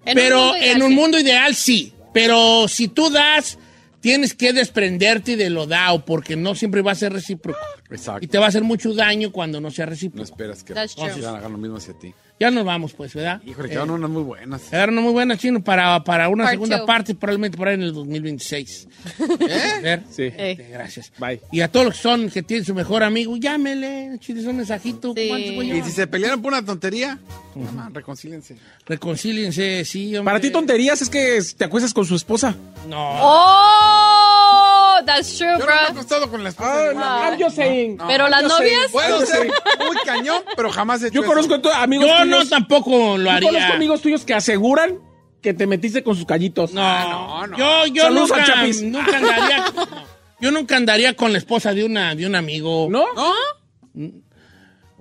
[0.05, 0.95] En pero un mundo ideal, en un sí.
[0.95, 1.93] mundo ideal sí.
[2.13, 3.59] Pero si tú das,
[4.01, 7.59] tienes que desprenderte de lo dado porque no siempre va a ser recíproco.
[7.91, 8.25] Exacto.
[8.25, 10.25] Y te va a hacer mucho daño cuando no sea No recíproco.
[10.25, 11.07] esperas que That's true.
[11.07, 12.13] Entonces, hagan lo mismo hacia ti.
[12.41, 13.43] Ya nos vamos, pues, ¿verdad?
[13.45, 14.63] Híjole, Eh, quedaron unas muy buenas.
[14.63, 16.87] Quedaron muy buenas, Chino, para, para una Part segunda two.
[16.87, 18.89] parte, probablemente por ahí en el 2026.
[19.79, 20.23] A ver, Sí.
[20.35, 21.13] este, gracias.
[21.19, 21.43] Bye.
[21.53, 25.13] Y a todos los que son, que tienen su mejor amigo, llámele, chiles un mensajito.
[25.15, 25.29] Sí.
[25.29, 27.19] ¿Cuántos voy a Y si se pelearon por una tontería,
[27.55, 28.57] nada más, reconcílense.
[28.87, 30.31] Reconcíliense, sí, hombre.
[30.33, 32.57] Para ti tonterías es que te acuestas con su esposa.
[32.89, 32.97] No.
[33.21, 34.70] ¡Oh!
[35.05, 35.89] That's true, Yo no me he bro.
[35.89, 37.51] acostado con la esposa.
[37.55, 37.99] saying.
[38.07, 38.91] Pero las yo novias...
[38.93, 39.47] Puedo ser
[39.87, 41.29] muy cañón, pero jamás he hecho Yo eso.
[41.31, 43.51] conozco to- amigos Yo no tampoco lo yo haría.
[43.51, 44.99] conozco amigos tuyos que aseguran
[45.43, 46.73] que te metiste con sus callitos.
[46.73, 47.57] No, no, no.
[47.57, 48.83] Yo, yo Saludos nunca, al Chapis.
[48.83, 49.59] nunca andaría.
[49.75, 50.11] no.
[50.41, 52.89] Yo nunca andaría con la esposa de una, de un amigo.
[52.91, 53.05] ¿No?
[53.15, 53.35] ¿No?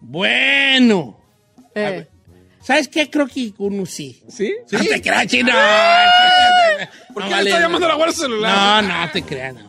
[0.01, 1.17] Bueno.
[1.75, 2.07] Eh.
[2.61, 3.09] ¿Sabes qué?
[3.09, 4.21] Creo que uno sí.
[4.27, 4.53] ¿Sí?
[4.71, 5.51] No te creas, chino.
[7.13, 7.65] ¿Por No qué vale, le está no.
[7.67, 8.83] llamando a la guardia celular?
[8.83, 9.68] No, no te creas, no.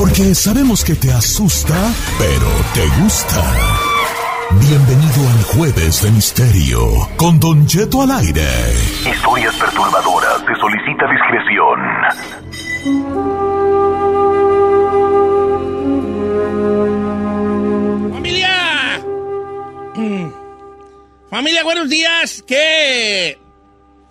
[0.00, 1.76] Porque sabemos que te asusta,
[2.18, 3.44] pero te gusta.
[4.52, 6.80] Bienvenido al Jueves de Misterio
[7.18, 8.48] con Don Cheto al aire.
[9.06, 10.40] Historias perturbadoras.
[10.46, 11.80] Se solicita discreción.
[18.14, 19.04] ¡Familia!
[19.96, 20.30] Mm.
[21.28, 22.42] Familia, buenos días.
[22.46, 23.38] Qué,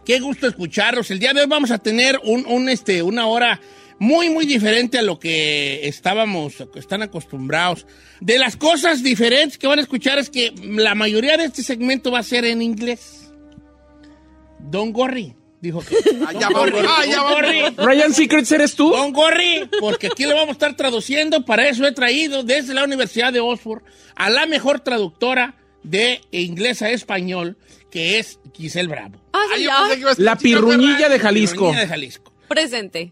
[0.05, 1.09] qué gusto escucharlos.
[1.09, 3.59] El día de hoy vamos a tener un, un, este, una hora
[3.99, 7.85] muy, muy diferente a lo que estábamos, están acostumbrados.
[8.21, 12.11] De las cosas diferentes que van a escuchar es que la mayoría de este segmento
[12.11, 13.31] va a ser en inglés.
[14.59, 15.35] Don Gorry.
[15.61, 15.95] Dijo que.
[16.25, 17.85] Ah, ya va, ah, ya va.
[17.85, 18.89] Ryan Secrets, ¿eres tú?
[18.91, 21.43] Don Gorry, porque aquí le vamos a estar traduciendo.
[21.43, 23.81] Para eso he traído desde la Universidad de Oxford
[24.15, 27.57] a la mejor traductora de inglés a español,
[27.91, 29.19] que es Giselle Bravo.
[29.33, 29.77] Ah, Ah, sí, yo ya.
[29.79, 31.63] pensé que ibas a La pirruñilla de Jalisco.
[31.65, 32.33] Ironía de Jalisco.
[32.47, 33.11] Presente.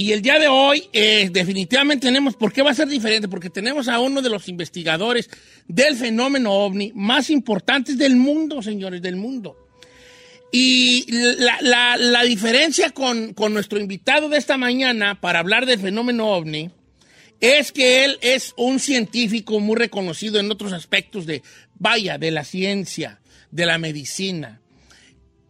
[0.00, 3.26] Y el día de hoy, eh, definitivamente tenemos, ¿por qué va a ser diferente?
[3.26, 5.28] Porque tenemos a uno de los investigadores
[5.66, 9.56] del fenómeno ovni más importantes del mundo, señores, del mundo.
[10.52, 16.70] Y la diferencia con, con nuestro invitado de esta mañana para hablar del fenómeno ovni
[17.40, 21.42] es que él es un científico muy reconocido en otros aspectos de,
[21.76, 23.18] vaya, de la ciencia,
[23.50, 24.60] de la medicina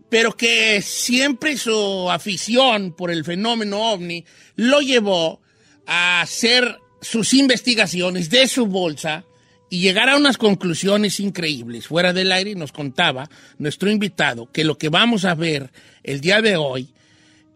[0.08, 4.24] pero que siempre su afición por el fenómeno ovni
[4.56, 5.40] lo llevó
[5.86, 9.24] a hacer sus investigaciones de su bolsa
[9.70, 11.86] y llegar a unas conclusiones increíbles.
[11.86, 15.70] Fuera del aire nos contaba nuestro invitado que lo que vamos a ver
[16.02, 16.94] el día de hoy,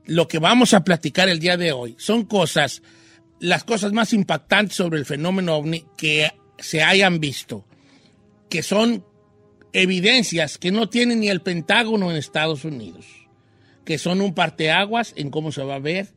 [0.05, 2.83] lo que vamos a platicar el día de hoy, son cosas,
[3.41, 7.65] las cosas más impactantes sobre el fenómeno ovni que se hayan visto,
[8.51, 9.05] que son
[9.73, 13.07] evidencias que no tiene ni el Pentágono en Estados Unidos,
[13.85, 16.09] que son un parteaguas en cómo se va a ver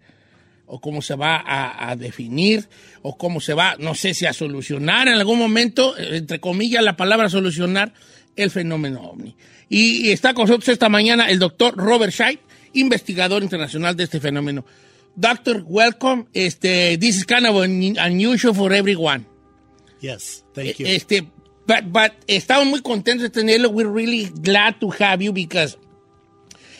[0.68, 2.68] o cómo se va a, a definir
[3.02, 6.98] o cómo se va, no sé si a solucionar en algún momento, entre comillas la
[6.98, 7.94] palabra solucionar,
[8.36, 9.36] el fenómeno ovni.
[9.70, 12.40] Y, y está con nosotros esta mañana el doctor Robert Scheib,
[12.74, 14.66] investigador internacional de este fenómeno.
[15.16, 16.26] Doctor, welcome.
[16.34, 19.26] Este, this is kind of un- unusual for everyone.
[20.02, 20.86] Yes, thank you.
[20.88, 21.26] Este,
[21.66, 23.72] but, but estamos muy contentos de tenerlo.
[23.72, 25.78] We're really glad to have you because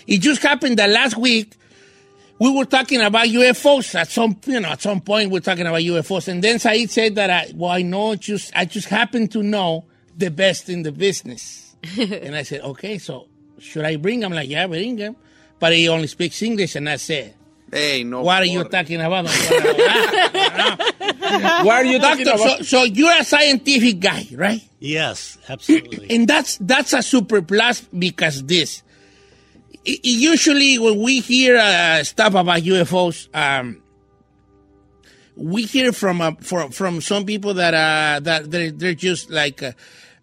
[0.08, 1.56] it just happened that last week
[2.38, 5.82] we were talking about UFOs at some, you know, at some point we're talking about
[5.82, 9.42] UFOs, and then Said said that I, well, I know just, I just happen to
[9.42, 9.86] know
[10.18, 14.34] the best in the business, and I said, okay, so should I bring him?
[14.34, 15.16] Like, yeah, bring him,
[15.60, 17.36] but he only speaks English, and I said
[17.72, 18.22] Hey, no.
[18.22, 19.26] What are you talking about?
[21.42, 22.58] Why are you talking Doctor, about?
[22.60, 24.62] so, so you're a scientific guy, right?
[24.80, 26.10] yes, absolutely.
[26.16, 28.84] And that's that's a super plus because this.
[29.88, 33.82] I- I- Usually, when we hear uh, stuff about UFOs, um,
[35.36, 39.62] we hear from uh, from from some people that uh, that they're, they're just like,
[39.62, 39.72] uh,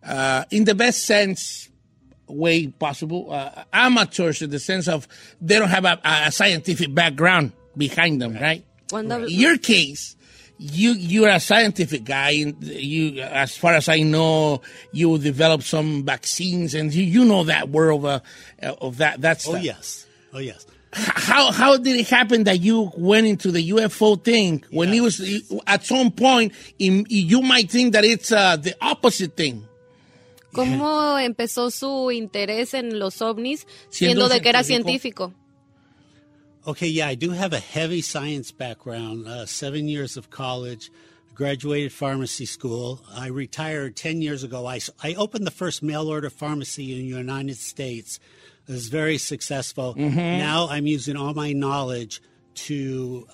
[0.05, 1.69] uh, in the best sense
[2.27, 5.07] way possible, uh, amateurs in the sense of
[5.41, 8.65] they don't have a, a scientific background behind them, right?
[8.91, 10.17] Cuando In your case,
[10.63, 16.05] you you're a scientific guy, and you, as far as I know, you developed some
[16.05, 18.23] vaccines, and you, you know that world of,
[18.63, 19.21] uh, of that.
[19.21, 20.67] That's oh yes, oh yes.
[20.93, 25.21] how how did it happen that you went into the UFO thing when it was
[25.67, 29.67] at some point in, you might think that it's uh, the opposite thing.
[30.53, 35.33] ¿Cómo empezó su interés en los ovnis Siendo siendo de que era científico.
[36.67, 39.27] Okay, yeah, I do have a heavy science background.
[39.27, 40.93] Uh, seven years of college,
[41.35, 43.01] graduated pharmacy school.
[43.13, 44.67] I retired 10 years ago.
[44.67, 48.21] I, I opened the first mail order pharmacy in the United States.
[48.69, 49.97] It was very successful.
[49.97, 50.15] Mhm.
[50.15, 52.23] Now I'm using all my knowledge
[52.55, 53.27] to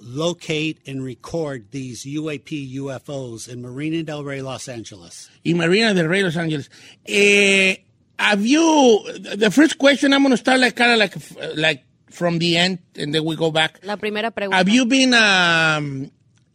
[0.00, 5.28] locate and record these UAP UFOs in Marina del Rey, Los Angeles.
[5.42, 6.68] In Marina del Rey, Los Ángeles.
[7.04, 7.76] Eh,
[8.18, 9.02] have you,
[9.34, 12.78] the first question, I'm going to start like kind of like, like from the end,
[12.96, 13.80] and then we go back.
[13.84, 14.56] La primera pregunta.
[14.56, 16.10] Have you been um,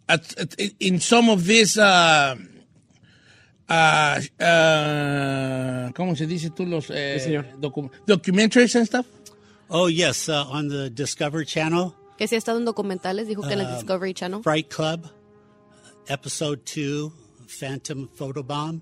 [0.07, 2.35] at, at- in some of these, uh,
[3.69, 9.05] uh, uh, ¿cómo se dice tú los eh, docu- documentaries and stuff?
[9.69, 11.95] Oh, yes, uh, on the Discovery Channel.
[12.17, 14.43] Que si ha estado en documentales, dijo que en el Uh, Discovery Channel.
[14.43, 15.09] Fright Club,
[16.07, 17.11] Episode 2,
[17.47, 18.81] Phantom Photobomb.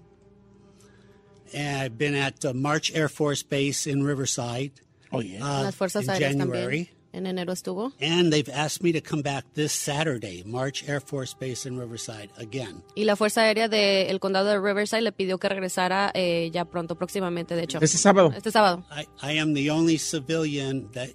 [1.55, 4.71] And I've been at uh, March Air Force Base in Riverside.
[5.13, 5.59] Oh, yeah.
[5.59, 6.85] En las Fuerzas in Aéreas January.
[6.85, 7.03] también.
[7.13, 7.93] En enero estuvo.
[8.01, 12.31] And they've asked me to come back this Saturday, March Air Force Base in Riverside
[12.37, 12.83] again.
[12.95, 16.95] Y la Fuerza Aérea del condado de Riverside le pidió que regresara eh, ya pronto,
[16.95, 17.77] próximamente, de hecho.
[17.79, 18.33] Este sábado.
[18.35, 18.83] Este sábado.
[18.89, 21.09] I, I am the only civilian that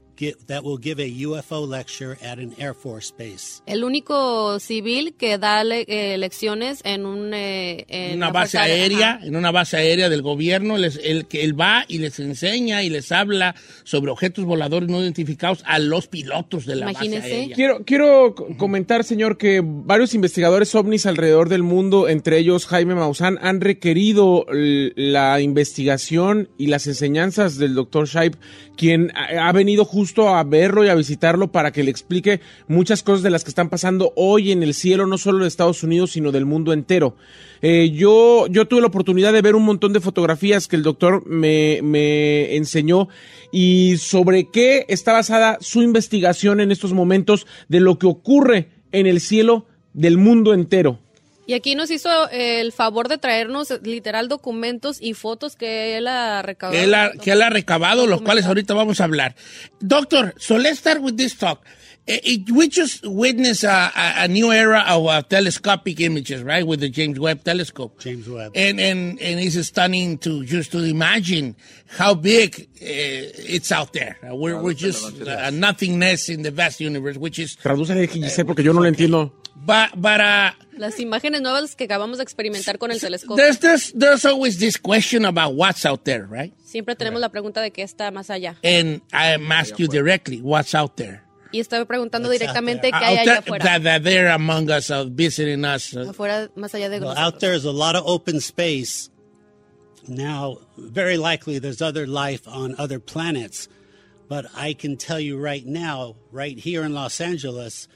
[0.46, 3.62] that will give a UFO lecture at an Air Force base.
[3.66, 7.32] El único civil que da le- eh, lecciones en un...
[7.34, 9.14] eh, en una base Fuerza Aérea.
[9.14, 9.26] Ajá.
[9.26, 12.90] en una base aérea del gobierno, les, el que él va y les enseña y
[12.90, 13.54] les habla
[13.84, 17.34] sobre objetos voladores no identificados a los pilotos de la base Imagínese.
[17.34, 17.54] aérea.
[17.56, 22.94] Quiero, quiero co- comentar, señor, que varios investigadores ovnis alrededor del mundo, entre ellos Jaime
[22.94, 28.36] Maussan, han requerido la investigación y las enseñanzas del doctor Scheib,
[28.76, 33.02] quien ha ha venido justo a verlo y a visitarlo para que le explique muchas
[33.02, 36.12] cosas de las que están pasando hoy en el cielo, no solo de Estados Unidos,
[36.12, 37.16] sino del mundo entero.
[37.60, 41.26] Eh, yo, yo tuve la oportunidad de ver un montón de fotografías que el doctor
[41.26, 43.08] me, me enseñó
[43.52, 49.06] y sobre qué está basada su investigación en estos momentos de lo que ocurre en
[49.06, 51.00] el cielo del mundo entero.
[51.48, 56.06] Y aquí nos hizo el favor de traernos eh, literal documentos y fotos que él
[56.06, 56.78] ha recaudado.
[56.78, 59.34] que él ha, que él ha recabado, los cuales ahorita vamos a hablar.
[59.80, 61.60] Doctor, so let's start with this talk.
[62.06, 66.66] Eh, it- we just witnessed a, a, a new era of uh, telescopic images, right,
[66.66, 67.98] with the James Webb telescope.
[67.98, 68.52] James Webb.
[68.54, 71.56] And, and, and it's stunning to just to imagine
[71.86, 74.18] how big uh, it's out there.
[74.22, 77.56] Uh, we're, we're just a nothingness in the vast universe, which is...
[77.62, 79.32] Giselle, porque yo no lo entiendo.
[79.64, 83.36] But, but, uh, Las imágenes nuevas que acabamos de experimentar con el telescopio.
[83.36, 86.54] there's, there's, there's always this question about what's out there, right?
[86.64, 88.56] Siempre tenemos la pregunta de qué está más allá.
[88.62, 91.22] And I am ask you directly, what's out there?
[91.52, 93.64] Y estoy preguntando directamente qué Out hay allá there- afuera.
[93.64, 95.94] that, that they're among us, uh, visiting us.
[95.94, 97.18] uh, Afuera, más allá de Well, nosotros.
[97.34, 99.10] out there is a lot of open space.
[100.06, 103.68] Now, very likely there's other life on other planets.
[104.28, 107.88] But I can tell you right now, right here in Los Angeles,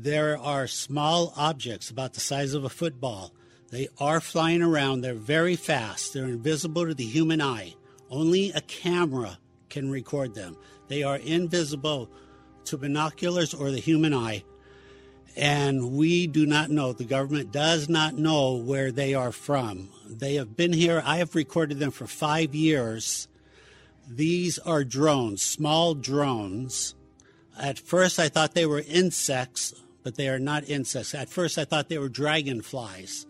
[0.00, 3.32] there are small objects about the size of a football.
[3.70, 5.00] They are flying around.
[5.00, 6.14] They're very fast.
[6.14, 7.74] They're invisible to the human eye.
[8.08, 10.56] Only a camera can record them.
[10.86, 12.10] They are invisible
[12.66, 14.44] to binoculars or the human eye.
[15.36, 19.88] And we do not know, the government does not know where they are from.
[20.08, 23.26] They have been here, I have recorded them for five years.
[24.08, 26.94] These are drones, small drones.
[27.60, 29.74] At first, I thought they were insects,
[30.08, 31.14] but they are not insects.
[31.14, 33.26] At first, I thought they were dragonflies,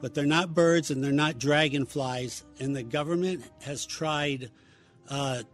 [0.00, 2.42] but they're not birds and they're not dragonflies.
[2.58, 4.50] And the government has tried
[5.08, 5.44] uh,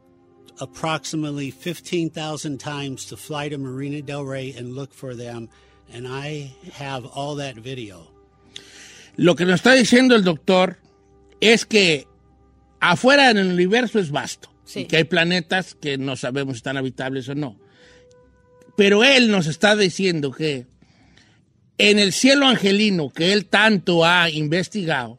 [0.59, 5.51] approximately 15,000 times to fly to Marina Del Rey and look for them.
[5.92, 8.11] And I have all that video.
[9.19, 10.79] Lo que nos está diciendo el doctor
[11.42, 12.07] es que
[12.81, 14.49] afuera en el universo es vasto.
[14.64, 14.81] Sí.
[14.81, 17.59] Y que hay planetas que no sabemos si están habitables o no.
[18.77, 20.67] Pero él nos está diciendo que
[21.79, 25.19] en el cielo angelino que él tanto ha investigado,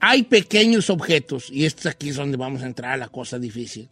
[0.00, 3.88] hay pequeños objetos, y esto aquí es donde vamos a entrar a la cosa difícil,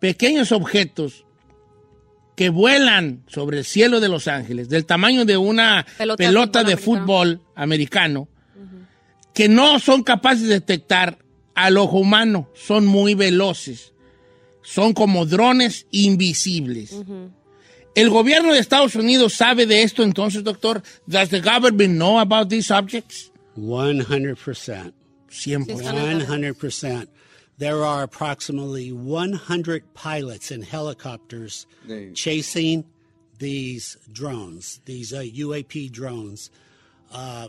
[0.00, 1.24] pequeños objetos
[2.36, 6.76] que vuelan sobre el cielo de Los Ángeles, del tamaño de una Pelota pelota, de
[6.76, 8.28] fútbol americano,
[9.34, 11.18] que no son capaces de detectar
[11.54, 13.92] al ojo humano, son muy veloces,
[14.62, 16.94] son como drones invisibles.
[17.98, 20.84] ¿El gobierno de Estados Unidos sabe de esto entonces, doctor?
[21.08, 23.32] Does the government know about these objects?
[23.58, 24.92] 100%.
[25.28, 26.24] 100%.
[26.24, 27.08] 100%.
[27.58, 31.66] There are approximately 100 pilots in helicopters
[32.14, 32.84] chasing
[33.40, 36.50] these drones, these uh, UAP drones.
[37.12, 37.48] Uh,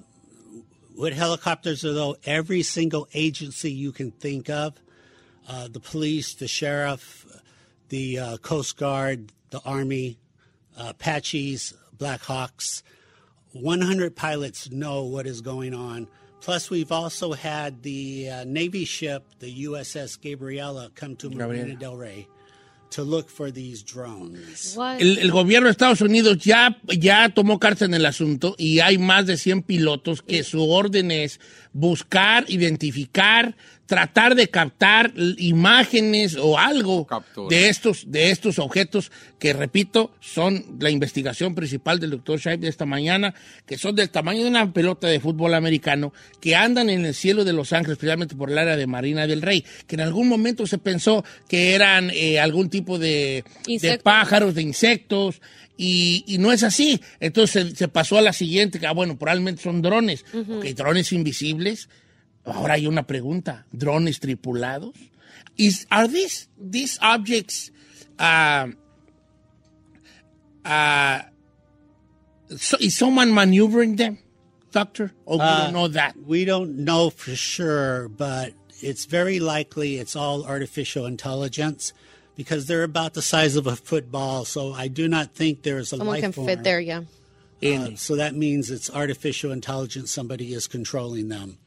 [0.96, 2.18] what helicopters are, though?
[2.26, 4.74] Every single agency you can think of
[5.48, 7.28] uh, the police, the sheriff,
[7.90, 10.18] the uh, Coast Guard, the Army,
[10.80, 12.84] Apaches, Black Hawks,
[13.54, 16.08] 100 pilots know what is going on.
[16.42, 21.98] Plus, we've also had the uh, Navy ship, the USS Gabriella, come to Marina del
[21.98, 22.28] Rey
[22.92, 24.76] to look for these drones.
[24.78, 28.98] El, el gobierno de Estados Unidos ya, ya tomó carta en el asunto y hay
[28.98, 31.40] más de 100 pilotos que su orden es
[31.74, 33.56] buscar, identificar,
[33.90, 37.08] tratar de captar imágenes o algo
[37.50, 42.68] de estos, de estos objetos que, repito, son la investigación principal del doctor Scheib de
[42.68, 43.34] esta mañana,
[43.66, 47.44] que son del tamaño de una pelota de fútbol americano, que andan en el cielo
[47.44, 50.68] de Los Ángeles, especialmente por el área de Marina del Rey, que en algún momento
[50.68, 53.44] se pensó que eran eh, algún tipo de,
[54.04, 55.42] pájaros, de insectos,
[55.78, 57.02] y, y no es así.
[57.20, 60.26] Entonces se, se pasó a la siguiente, que ah, bueno, probablemente son drones.
[60.32, 61.90] Ok, drones invisibles.
[62.46, 64.96] Ahora hay una pregunta, ¿drones tripulados?
[65.58, 67.70] Is, are these, these objects
[68.18, 68.68] uh,
[70.66, 71.22] uh,
[72.58, 74.18] so, is someone maneuvering them,
[74.72, 75.12] doctor?
[75.26, 76.16] Or we Uh, don't know that?
[76.26, 81.94] We don't know for sure, but it's very likely it's all artificial intelligence
[82.36, 84.46] because they're about the size of a football.
[84.46, 86.48] So I do not think there's a Someone life can form.
[86.48, 87.02] fit there, yeah.
[87.62, 90.12] Uh, so that means it's artificial intelligence.
[90.12, 91.58] Somebody is controlling them.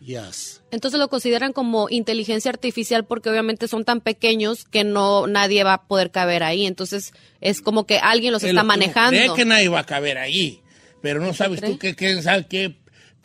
[0.00, 0.62] Yes.
[0.70, 5.74] Entonces lo consideran como inteligencia artificial porque obviamente son tan pequeños que no nadie va
[5.74, 6.66] a poder caber ahí.
[6.66, 9.18] Entonces es como que alguien los Es está manejando.
[9.18, 10.62] cree que nadie va a caber ahí.
[11.02, 12.76] Pero no sabes tú que, quién sabe qué,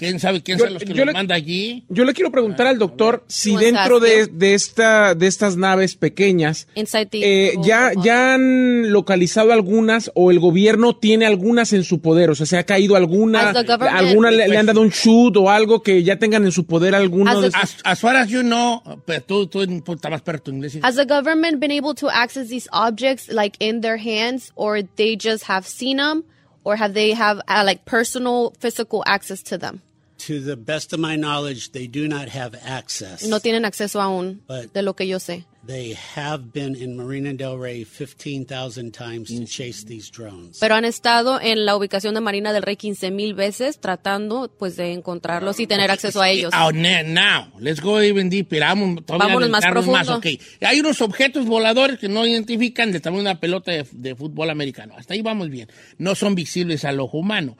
[0.09, 1.83] quién sabe quién Yo- son los que yo los le- manda allí.
[1.89, 7.53] Yo le quiero preguntar al doctor si dentro de, esta, de estas naves pequeñas eh,
[7.63, 12.29] ya, ya han localizado algunas o el gobierno tiene algunas en su poder.
[12.29, 14.89] O sea, se ha caído alguna, As the government- alguna le, le han dado un
[14.89, 18.15] shoot o algo que ya tengan en su poder alguno de esos- As, as far
[18.15, 19.61] as you know, pero tú, tú
[19.93, 20.77] estás más perto en inglés.
[20.83, 25.15] Has the government been able to access these objects like in their hands or they
[25.17, 26.23] just have seen them
[26.63, 29.81] or have they have uh, like personal physical access to them?
[30.27, 33.23] To the best of my knowledge, they do not have access.
[33.27, 35.45] No tienen acceso aún But- de lo que yo sé.
[35.65, 40.57] They have been in Marina del Rey 15,000 times to chase these drones.
[40.59, 44.75] Pero han estado en la ubicación de Marina del Rey 15 mil veces tratando pues
[44.75, 46.53] de encontrarlos y tener acceso a ellos.
[46.53, 48.59] Oh, now, let's go even deeper.
[48.59, 50.17] Vamos, Vámonos más profundo.
[50.17, 50.27] ok.
[50.61, 54.49] Hay unos objetos voladores que no identifican del tamaño de una pelota de, de fútbol
[54.49, 54.95] americano.
[54.97, 55.69] Hasta ahí vamos bien.
[55.97, 57.57] No son visibles al ojo humano.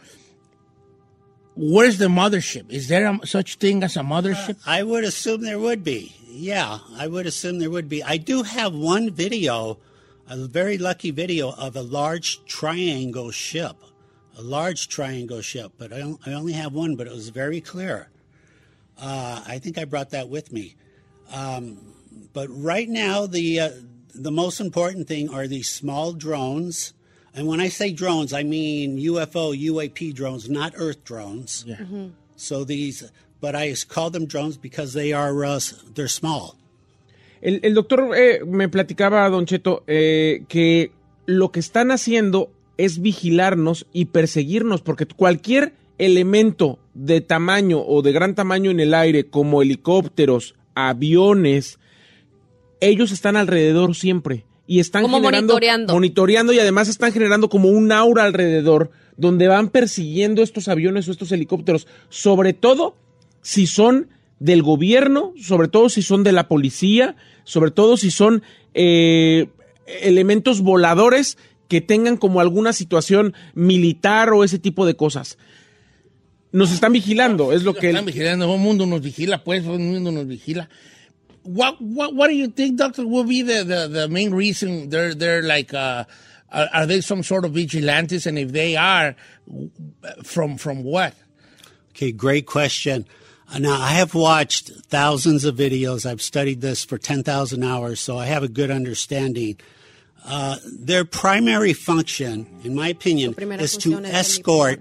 [1.55, 2.69] Where's the mothership?
[2.69, 4.57] Is there a, such thing as a mothership?
[4.65, 6.15] I would assume there would be.
[6.27, 8.01] Yeah, I would assume there would be.
[8.01, 9.77] I do have one video,
[10.27, 13.75] a very lucky video of a large triangle ship,
[14.37, 18.09] a large triangle ship, but I, I only have one, but it was very clear.
[18.99, 20.75] Uh, I think I brought that with me.
[21.31, 21.77] Um,
[22.33, 23.69] but right now, the uh,
[24.15, 26.93] the most important thing are these small drones.
[27.35, 31.65] And when I say drones, I mean UFO, UAP drones, not Earth drones.
[32.35, 33.11] So these,
[33.41, 35.59] but I call them drones because they are uh,
[35.95, 36.55] they're small.
[37.41, 40.91] El, el doctor eh, me platicaba, Don Cheto, eh, que
[41.25, 48.11] lo que están haciendo es vigilarnos y perseguirnos, porque cualquier elemento de tamaño o de
[48.11, 51.79] gran tamaño en el aire, como helicópteros, aviones,
[52.79, 55.93] ellos están alrededor siempre y están Como generando, monitoreando.
[55.93, 61.11] monitoreando y además están generando como un aura alrededor donde van persiguiendo estos aviones o
[61.11, 62.95] estos helicópteros, sobre todo
[63.41, 64.09] si son
[64.39, 68.43] del gobierno, sobre todo si son de la policía, sobre todo si son
[68.73, 69.47] eh,
[69.85, 71.37] elementos voladores
[71.67, 75.37] que tengan como alguna situación militar o ese tipo de cosas.
[76.51, 77.89] Nos están vigilando, es lo que...
[77.89, 80.69] Están vigilando, el mundo nos vigila, pues, el mundo nos vigila.
[81.43, 85.13] What, what, what do you think, doctor, will be the, the, the main reason they're,
[85.13, 86.05] they're like, uh,
[86.51, 88.25] are, are they some sort of vigilantes?
[88.25, 89.15] And if they are,
[90.23, 91.15] from, from what?
[91.91, 93.05] Okay, great question.
[93.53, 96.09] Uh, Now, I have watched thousands of videos.
[96.09, 99.57] I've studied this for 10,000 hours, so I have a good understanding.
[100.25, 104.79] Uh, their primary function, in my opinion, is to función es, escort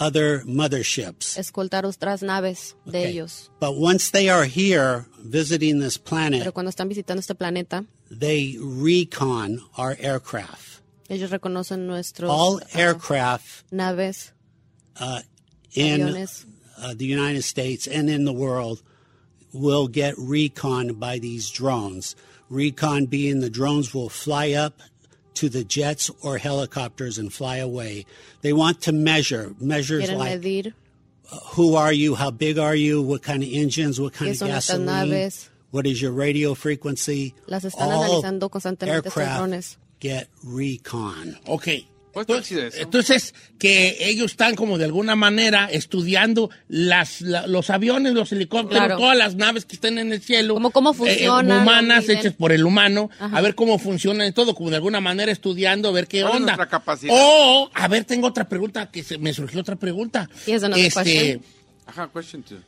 [0.00, 1.36] other motherships.
[1.38, 3.10] Escoltar otras naves de Okay.
[3.10, 3.50] ellos.
[3.60, 8.56] But once they are here visiting this Pero planet, cuando están visitando este planeta, they
[8.60, 10.80] recon our aircraft.
[11.08, 14.32] ellos reconocen nuestros All ah, aircraft naves,
[15.00, 15.20] uh,
[15.74, 16.44] in aviones.
[16.78, 18.82] uh, the United States and in the world
[19.52, 22.14] will get recon by these drones.
[22.50, 24.80] Recon being the drones will fly up
[25.38, 28.06] to the jets or helicopters and fly away.
[28.42, 30.74] They want to measure measures like medir
[31.54, 34.48] who are you, how big are you, what kind of engines, what kind of son
[34.48, 35.30] gasoline,
[35.70, 37.34] what is your radio frequency.
[37.46, 39.78] Las están All analizando constantemente aircraft drones.
[40.00, 41.38] get recon.
[41.46, 48.14] Ok, Entonces, entonces, que ellos están como de alguna manera estudiando las, la- los aviones,
[48.14, 48.96] los helicópteros, Claro.
[48.96, 50.54] todas las naves que están en el cielo.
[50.54, 53.36] Como cómo eh, funcionan, humanas, dónde hechas por el humano, Ajá.
[53.36, 56.32] a ver cómo funcionan y todo, como de alguna manera estudiando, a ver qué ¿Cuál
[56.32, 56.56] es onda.
[56.56, 57.14] nuestra capacidad?
[57.16, 60.28] O, a ver, tengo otra pregunta, que se, me surgió otra pregunta.
[60.46, 60.62] Yes,
[60.94, 61.42] question.
[61.86, 62.58] Ajá, question two.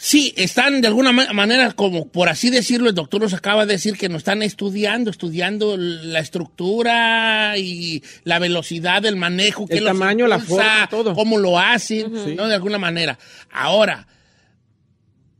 [0.00, 3.72] Sí, están de alguna ma- manera, como por así decirlo, el doctor nos acaba de
[3.72, 10.28] decir que nos están estudiando, estudiando la estructura y la velocidad del manejo, El tamaño,
[10.28, 11.14] la forma, todo.
[11.16, 12.12] cómo lo hacen.
[12.36, 12.46] ¿no?
[12.46, 13.18] De alguna manera.
[13.50, 14.06] Ahora,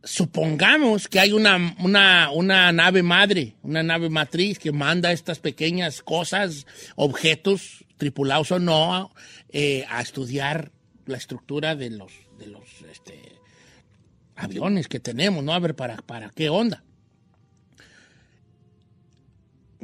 [0.02, 6.02] supongamos que hay una, una, una nave madre, una nave matriz que manda estas pequeñas
[6.02, 9.12] cosas, objetos, tripulados o no,
[9.50, 10.72] eh, a estudiar
[11.06, 12.12] la estructura de los,
[14.38, 15.52] aviones que tenemos, ¿no?
[15.52, 16.82] A ver, ¿para, para qué onda?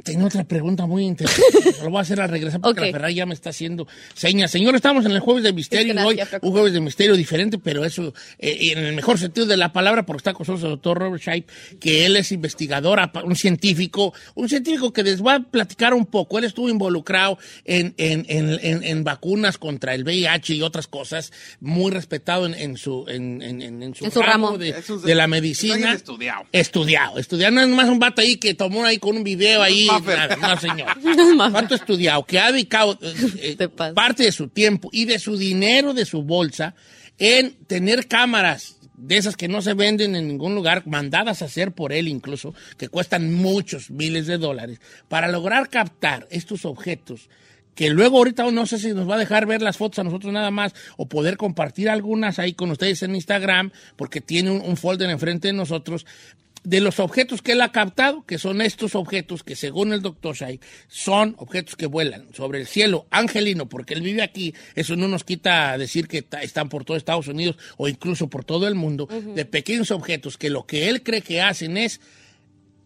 [0.05, 1.75] Tengo otra pregunta muy interesante.
[1.83, 2.85] Lo voy a hacer al regresar porque Ok.
[2.85, 4.51] la Ferrari ya me está haciendo señas.
[4.51, 6.19] Señor, estamos en el Jueves de Misterio Es que hoy.
[6.43, 10.05] Un Jueves de Misterio diferente, pero eso eh, en el mejor sentido de la palabra,
[10.05, 11.45] porque está con nosotros el doctor Robert Scheib,
[11.79, 16.37] que él es investigador, un científico, un científico que les va a platicar un poco.
[16.37, 21.33] Él estuvo involucrado en, en, en, en- en vacunas contra el VIH y otras cosas,
[21.59, 24.57] muy respetado en, en su, en, en- en- en su, En su ramo.
[24.59, 25.93] de, Es de la medicina.
[25.93, 26.43] estudiado.
[26.51, 27.55] Estudiado, estudiado.
[27.55, 29.87] No es más un vato ahí que tomó ahí con un video ahí.
[29.99, 30.37] Maffer.
[30.37, 30.87] No, señor.
[31.51, 35.93] Vato estudiado, que ha dedicado eh, eh, parte de su tiempo y de su dinero,
[35.93, 36.75] de su bolsa,
[37.17, 41.71] en tener cámaras de esas que no se venden en ningún lugar, mandadas a hacer
[41.71, 44.79] por él incluso, que cuestan muchos miles de dólares,
[45.09, 47.29] para lograr captar estos objetos
[47.75, 50.31] que luego ahorita no sé si nos va a dejar ver las fotos a nosotros
[50.31, 54.77] nada más o poder compartir algunas ahí con ustedes en Instagram, porque tiene un, un
[54.77, 56.05] folder enfrente de nosotros
[56.65, 60.35] de los objetos que él ha captado, que son estos objetos que según el doctor
[60.35, 65.07] Shai son objetos que vuelan sobre el cielo angelino, porque él vive aquí, eso no
[65.07, 69.07] nos quita decir que están por todo Estados Unidos o incluso por todo el mundo,
[69.07, 72.01] de pequeños objetos que lo que él cree que hacen es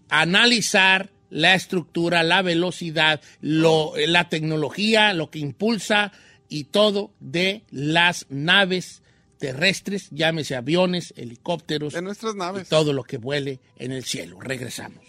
[0.09, 6.11] analizar la estructura, la velocidad, lo- la tecnología, lo que impulsa
[6.49, 9.01] y todo de las naves
[9.39, 12.69] terrestres, llámese aviones, helicópteros, De nuestras y naves.
[12.69, 14.39] todo lo que vuele en el cielo.
[14.39, 15.03] Regresamos.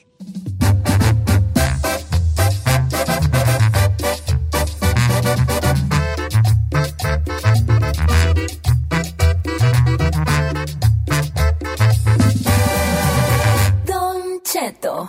[13.86, 15.08] Don Cheto.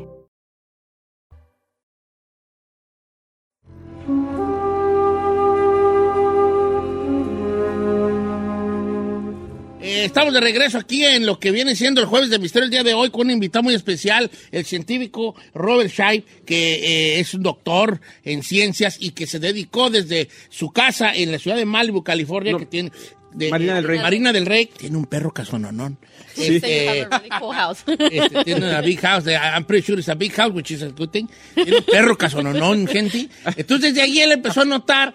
[10.05, 12.83] Estamos de regreso aquí en lo que viene siendo el jueves de misterio el día
[12.83, 16.75] de hoy con un invitado muy especial, el científico Robert Scheib, que
[17.15, 21.39] eh, es un doctor en ciencias y que se dedicó desde su casa en la
[21.39, 22.91] ciudad de Malibu, California, No, que tiene...
[23.33, 23.99] de- Marina del Rey.
[23.99, 25.97] Marina del Rey tiene un perro casononón.
[26.35, 26.55] Sí.
[26.55, 27.79] Este, really cool house.
[27.87, 29.23] este, tiene una big house.
[29.25, 31.27] de- I'm pretty sure it's a big house, which is a good thing.
[31.55, 33.27] Tiene un perro casononón, gente.
[33.57, 35.13] Entonces, de ahí él empezó a notar.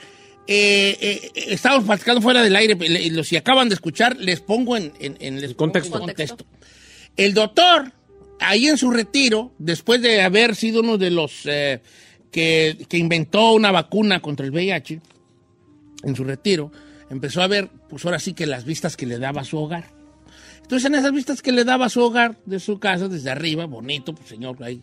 [0.49, 2.76] Eh, eh, estábamos platicando fuera del aire.
[3.11, 5.97] Los si acaban de escuchar, les pongo en, en- en- les pongo Contexto.
[5.99, 6.47] en contexto.
[7.16, 7.92] El doctor,
[8.40, 11.80] ahí en su retiro, después de haber sido uno de los eh,
[12.30, 15.01] que, que inventó una vacuna contra el VIH,
[16.05, 16.70] en su retiro,
[17.11, 19.97] empezó a ver, pues ahora sí que las vistas que le daba a su hogar.
[20.62, 23.66] Entonces, en esas vistas que le daba a su hogar, de su casa, desde arriba,
[23.66, 24.82] bonito, pues señor, ahí.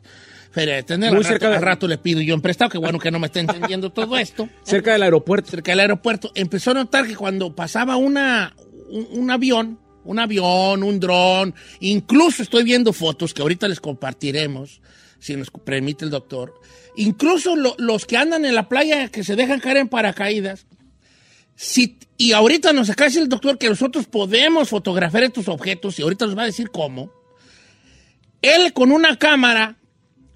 [0.54, 2.78] Pero tener Muy al rato, cerca de- al rato le pido yo en prestado, que
[2.78, 4.48] bueno que no me está entendiendo todo esto.
[4.64, 5.50] Cerca del aeropuerto.
[5.50, 8.56] Cerca del aeropuerto, empezó a notar que cuando pasaba una,
[8.90, 14.82] un, un avión, un avión, un dron, incluso estoy viendo fotos que ahorita les compartiremos,
[15.20, 16.54] si nos permite el doctor.
[16.98, 20.68] Incluso lo- los que andan en la playa que se dejan caer en paracaídas,
[21.56, 25.98] si, y ahorita nos acaba de decir el doctor que nosotros podemos fotografiar estos objetos
[25.98, 27.12] y ahorita nos va a decir cómo.
[28.42, 29.78] Él con una cámara,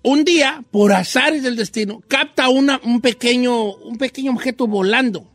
[0.07, 5.29] un día, por azares del destino, capta una, un, pequeño, un pequeño objeto volando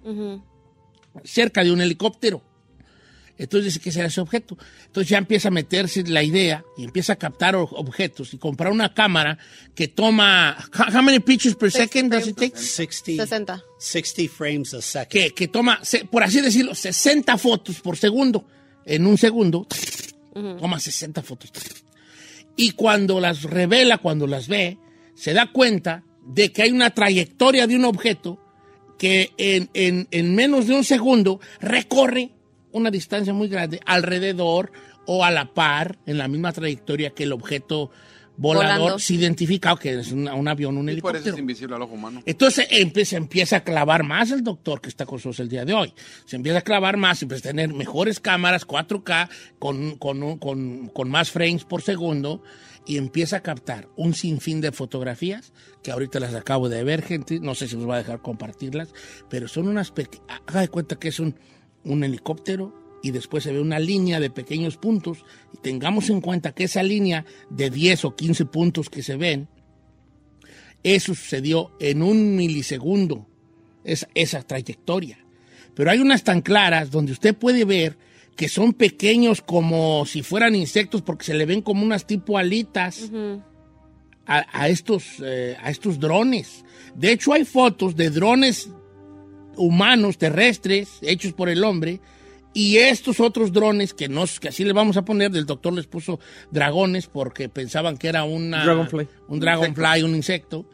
[1.25, 2.43] cerca de un helicóptero.
[3.37, 4.57] Entonces dice que será ese objeto.
[4.87, 8.95] Entonces ya empieza a meterse la idea y empieza a captar objetos y comprar una
[8.95, 9.37] cámara
[9.75, 10.57] que toma.
[10.73, 12.57] How how many pictures per second does it take?
[12.57, 13.63] 60, 60.
[13.79, 15.09] 60 frames a second.
[15.09, 18.47] Que, que toma, por así decirlo, 60 fotos por segundo.
[18.87, 19.67] En un segundo,
[20.33, 21.51] toma 60 fotos.
[22.57, 24.79] Y cuando las revela, cuando las ve,
[25.15, 28.39] se da cuenta de que hay una trayectoria de un objeto
[28.99, 32.31] que en, en- en menos de un segundo recorre
[32.73, 34.71] una distancia muy grande alrededor
[35.07, 37.91] o a la par, en la misma trayectoria que el objeto
[38.37, 38.99] volador Volando.
[38.99, 41.35] se identifica que es un avión, un Y por eso helicóptero.
[41.37, 42.23] es invisible al ojo humano.
[42.25, 45.65] Entonces empe- se empieza a clavar más el doctor que está con nosotros el día
[45.65, 45.93] de hoy.
[46.25, 49.29] Se empieza a clavar más, empieza a tener mejores cámaras 4K
[49.59, 52.43] con, con, un- con- con más frames por segundo
[52.87, 55.53] y empieza a captar un sinfín de fotografías
[55.85, 57.39] que ahorita las acabo de ver, gente.
[57.39, 58.93] No sé si nos va a dejar compartirlas,
[59.29, 60.27] pero son unas pequeñas.
[60.47, 61.37] Haga de cuenta que es un,
[61.85, 65.25] un helicóptero y después se ve una línea de pequeños puntos.
[65.53, 69.49] Y tengamos en cuenta que esa línea de 10 o 15 puntos que se ven
[70.83, 73.27] eso sucedió en un milisegundo,
[73.85, 75.19] esa, esa trayectoria.
[75.75, 77.97] Pero hay unas tan claras donde usted puede ver
[78.37, 83.11] que son pequeños como si fueran insectos porque se le ven como unas tipo alitas
[84.27, 86.65] a, estos, eh, a estos drones.
[86.95, 88.71] De hecho, hay fotos de drones
[89.57, 92.01] humanos, terrestres, hechos por el hombre,
[92.55, 95.87] y estos otros drones que, nos, que así le vamos a poner, del doctor les
[95.87, 99.09] puso dragones porque pensaban que era una, Dragonfly.
[99.29, 100.67] un dragonfly, un insecto.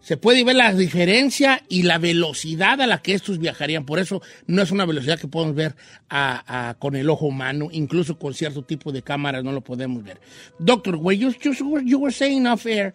[0.00, 3.84] Se puede ver la diferencia y la velocidad a la que estos viajarían.
[3.84, 5.74] Por eso no es una velocidad que podemos ver
[6.08, 10.02] a- a- con el ojo humano, incluso con cierto tipo de cámaras no lo podemos
[10.04, 10.20] ver.
[10.60, 12.94] Doctor, were you, you, were- you were saying off air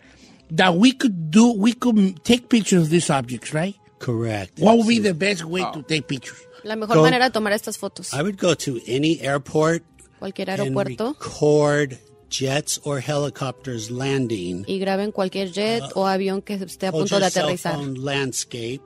[0.55, 3.75] that we could do, we could take pictures of these objects, right?
[3.99, 4.57] Correct.
[4.59, 6.37] What would be the best way to take pictures?
[6.63, 8.13] La mejor Go- manera de tomar estas fotos.
[8.13, 9.83] I would go to any airport
[10.19, 11.93] Cualquier and aeropuerto record
[12.29, 14.63] jets or helicopters landing.
[14.67, 17.77] y graben cualquier jet o avión que esté a punto de aterrizar.
[17.79, 18.81] landscape.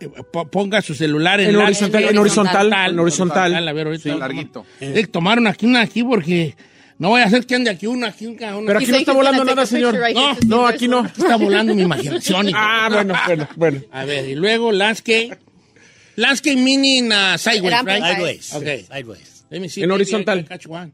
[0.00, 3.68] Eh, po- Ponga su celular en, En la- horizontal, en horizontal, en horizontal.
[3.68, 4.02] A ver, ahorita.
[4.12, 4.64] Sí, larguito.
[4.80, 6.54] Eh, tomaron aquí una aquí porque
[6.98, 8.62] no voy a hacer que ande aquí uno, aquí un uno.
[8.66, 9.98] Pero aquí no está volando nada, señor.
[10.14, 11.04] No, No, aquí no.
[11.06, 12.50] Está volando mi imaginación.
[12.54, 13.80] Ah, bueno, bueno, bueno.
[13.90, 15.38] A ver, y luego landscape.
[16.16, 18.12] Landscape meaning uh, sideways, Ramping right?
[18.14, 18.54] Sideways.
[18.54, 18.82] Okay.
[18.84, 19.44] Sideways.
[19.50, 19.82] Let me see.
[19.82, 20.42] En maybe horizontal.
[20.44, 20.92] Catch one.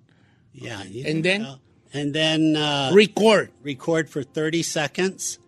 [0.52, 0.82] Yeah.
[1.06, 1.46] And then?
[1.94, 3.50] And then uh, Record.
[3.62, 5.38] record for 30 seconds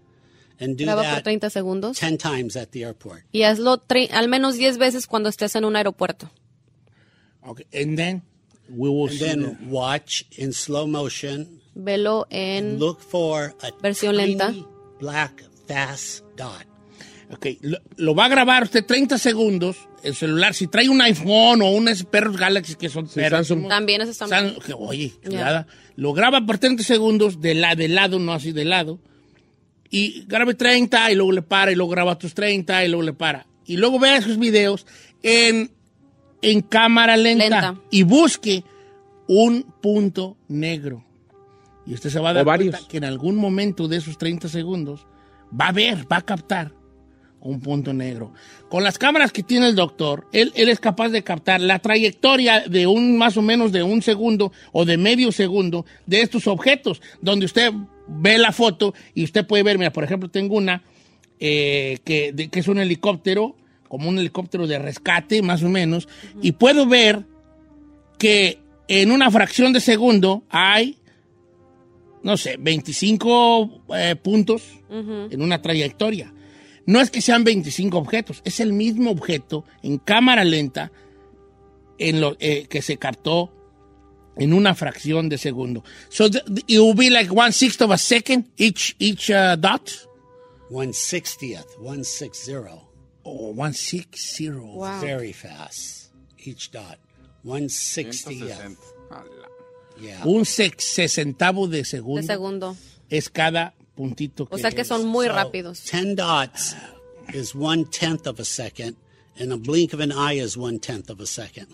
[0.61, 3.25] and do Graba por that 30 segundos 10 times at the airport.
[3.33, 6.31] y hazlo al menos 10 veces cuando estés en un aeropuerto.
[7.47, 7.64] Okay.
[7.72, 8.22] And then
[8.70, 11.61] we will And see then the- watch in slow motion.
[11.75, 14.55] Velo en Look for a Versión tiny lenta.
[15.01, 16.64] black fast dot.
[17.35, 20.55] Ok, lo, lo va a grabar usted 30 segundos el celular.
[20.55, 23.47] Si trae un iPhone o unos perros Galaxy que son perros.
[23.49, 23.68] Samsung.
[23.68, 25.66] También eso está San- que, oye, chulada.
[25.97, 28.99] Lo graba por 30 segundos de, la, de lado, no así de lado.
[29.91, 33.12] Y grabe 30 y luego le para y luego graba otros 30 y luego le
[33.12, 33.47] para.
[33.66, 34.87] Y luego vea esos videos
[35.22, 35.70] en,
[36.43, 37.80] en cámara lenta, Lenta.
[37.91, 38.64] y busque
[39.26, 41.05] un punto negro.
[41.87, 42.74] Y usted se va a dar varios.
[42.74, 45.07] cuenta que en algún momento de esos 30 segundos
[45.59, 46.72] va a ver, va a captar
[47.45, 48.32] un punto negro.
[48.68, 52.61] Con las cámaras que tiene el doctor, él, él es capaz de captar la trayectoria
[52.66, 57.01] de un más o menos de un segundo o de medio segundo de estos objetos,
[57.20, 57.70] donde usted
[58.09, 60.82] ve la foto y usted puede ver, mira, por ejemplo, tengo una
[61.38, 63.57] eh, que, de- que es un helicóptero,
[63.88, 66.09] como un helicóptero de rescate, más o menos,
[66.42, 67.24] y puedo ver
[68.18, 70.97] que en una fracción de segundo hay,
[72.22, 74.62] no sé, 25 eh, puntos
[75.30, 76.32] en una trayectoria.
[76.87, 80.93] No es que sean 25 objetos, es el mismo objeto en cámara lenta
[81.99, 83.51] en lo, eh, que se captó
[84.37, 85.85] en una fracción de segundo.
[86.09, 89.57] So th- th- it will be like one sixth of a second each each uh,
[89.57, 89.91] dot.
[90.70, 92.89] One sixtieth, one six zero.
[93.22, 94.64] Oh, one six zero.
[94.66, 95.01] Wow.
[95.01, 96.11] Very fast.
[96.45, 96.99] Each dot.
[97.45, 98.49] One sixtieth.
[98.59, 98.76] 160.
[99.11, 99.49] Ala.
[100.01, 100.24] Yeah.
[100.26, 102.76] Un sex- sesentavo de segundo, De segundo.
[103.09, 104.47] es cada puntito.
[104.51, 105.82] O sea que son muy rápidos.
[105.84, 106.76] Ten dots
[107.32, 108.97] is one tenth of a second,
[109.38, 111.68] and a blink of an eye is one tenth of a second.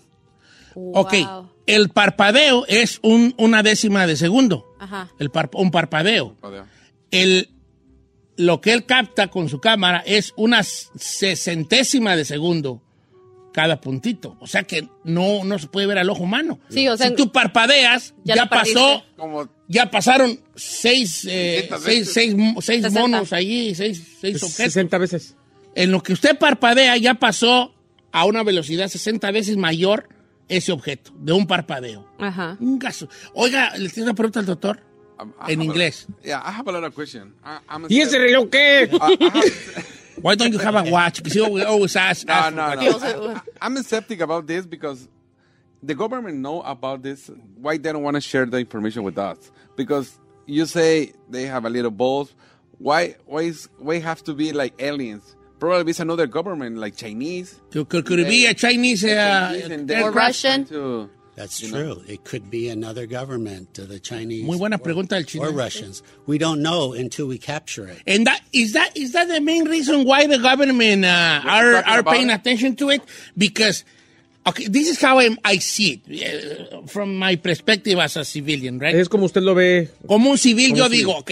[0.75, 1.51] Ok, Wow.
[1.67, 4.65] el parpadeo es un- una décima de segundo.
[4.79, 5.11] Ajá.
[5.19, 6.37] El par- un parpadeo.
[6.41, 6.67] Padeo.
[7.11, 7.49] El,
[8.37, 12.83] lo que él capta con su cámara es una sesentésima de segundo
[13.53, 14.37] cada puntito.
[14.41, 16.59] O sea que no, no se puede ver al ojo humano.
[16.69, 22.13] Sí, o sea, si tú parpadeas, ya pasó, Como ya pasaron seis, eh, 60 seis,
[22.13, 23.01] seis, seis 60.
[23.01, 24.73] monos allí, seis, seis objetos.
[24.73, 25.37] 60 veces.
[25.75, 27.75] En lo que usted parpadea ya pasó
[28.13, 30.09] a una velocidad 60 veces mayor
[30.49, 32.09] ese objeto, de un parpadeo.
[32.19, 32.57] Ajá.
[32.61, 33.09] Un gasto.
[33.35, 34.81] Oiga, le tengo una pregunta al doctor.
[35.21, 36.07] Um, I En have a- inglés.
[36.25, 37.33] yeah, I have a lot of questions.
[37.45, 38.91] I, I'm a ¿Y ese reloj qué?
[40.25, 41.17] I- I have- Why don't you have a watch?
[41.19, 42.27] Because you always- always ask.
[42.27, 42.93] no, ask no, for no.
[42.93, 43.43] watches.
[43.61, 45.09] I, I'm a skeptic about this because
[45.83, 47.31] the government know about this.
[47.57, 49.51] Why they don't want to share the information with us?
[49.77, 52.35] Because you say they have a little balls.
[52.79, 53.17] Why?
[53.27, 53.69] Why is?
[53.79, 55.37] Why have to be like aliens?
[55.59, 57.61] Probably it's another government like Chinese.
[57.71, 60.65] Could, could, could it be a Chinese, uh, Chinese and Or they're Russian.
[60.67, 61.11] to-
[61.41, 61.95] That's You know?
[61.95, 62.03] true.
[62.07, 64.45] It could be another government, uh, the Chinese.
[64.45, 65.47] Muy buena or- pregunta del chino.
[65.47, 66.03] Or Russians.
[66.27, 68.03] We don't know until we capture it.
[68.07, 72.03] And that is that is that the main reason why the government uh, are are
[72.03, 72.35] paying it?
[72.35, 73.01] attention to it?
[73.39, 73.85] Because
[74.45, 78.79] okay, this is how I, I see it uh, from my perspective as a civilian,
[78.81, 78.95] right?
[78.95, 79.91] Es como usted lo ve.
[80.07, 80.99] Como un civil, Como yo civil.
[80.99, 81.31] digo, ok,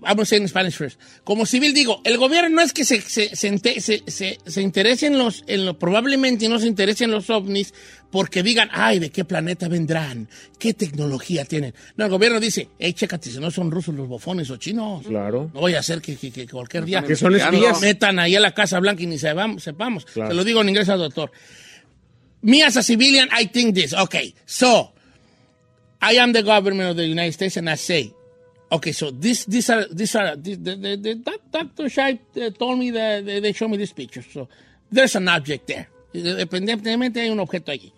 [0.00, 1.00] vamos a decir en Spanish first.
[1.24, 5.06] Como civil digo, el gobierno no es que se, se, se, se, se- se interese
[5.06, 7.72] en los, en lo, probablemente no se interese en los ovnis
[8.10, 10.28] porque digan, ay, ¿de qué planeta vendrán?
[10.58, 11.72] ¿Qué tecnología tienen?
[11.96, 15.06] No, el gobierno dice, hey, chécate, si no son rusos los bofones o chinos.
[15.06, 15.50] Claro.
[15.54, 17.32] No voy a hacer que, que- que cualquier día Que son
[17.80, 19.62] metan ahí a la Casa Blanca y ni sepamos.
[19.62, 20.04] sepamos.
[20.04, 20.30] Claro.
[20.30, 21.30] Se lo digo en inglés al doctor.
[22.42, 23.94] Me as a civilian, I think this.
[23.94, 24.90] Okay, so
[26.00, 28.12] I am the government of the United States, and I say,
[28.72, 31.88] okay, so this, these are, these are, this, the, the, the, Dr.
[31.88, 34.22] Shai uh, told me that they, showed me this picture.
[34.22, 34.48] So
[34.90, 35.88] there's an object there.
[36.12, 37.92] Independientemente hay un objeto allí.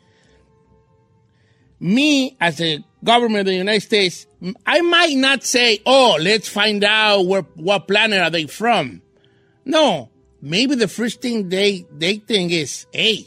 [1.81, 4.27] Me, as the government of the United States,
[4.67, 9.03] I might not say, oh, let's find out where, what planet are they from.
[9.65, 13.27] No, maybe the first thing they, they think is, hey,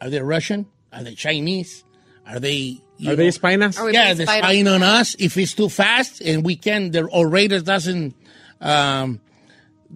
[0.00, 0.66] are they Russian?
[0.92, 1.84] Are they Chinese?
[2.26, 3.78] Are they you Are they spying us?
[3.78, 4.38] Are yeah, they're on?
[4.38, 5.14] spying on us.
[5.18, 8.14] If it's too fast and we can, the our radar doesn't,
[8.60, 9.20] um,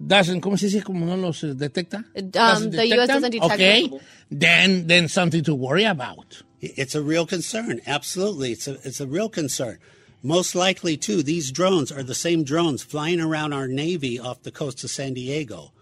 [0.07, 0.83] doesn't, ¿cómo se dice?
[0.83, 1.97] Como no los eh, detecta?
[2.15, 3.07] Um, the US them?
[3.07, 3.99] doesn't detect Okay, them.
[4.31, 6.41] then then something to worry about.
[6.61, 7.81] It's a real concern.
[7.85, 8.53] Absolutely.
[8.53, 9.79] It's a, it's a real concern.
[10.25, 14.51] Most likely, too, these drones are the same drones flying around our Navy off the
[14.51, 15.73] coast of San Diego.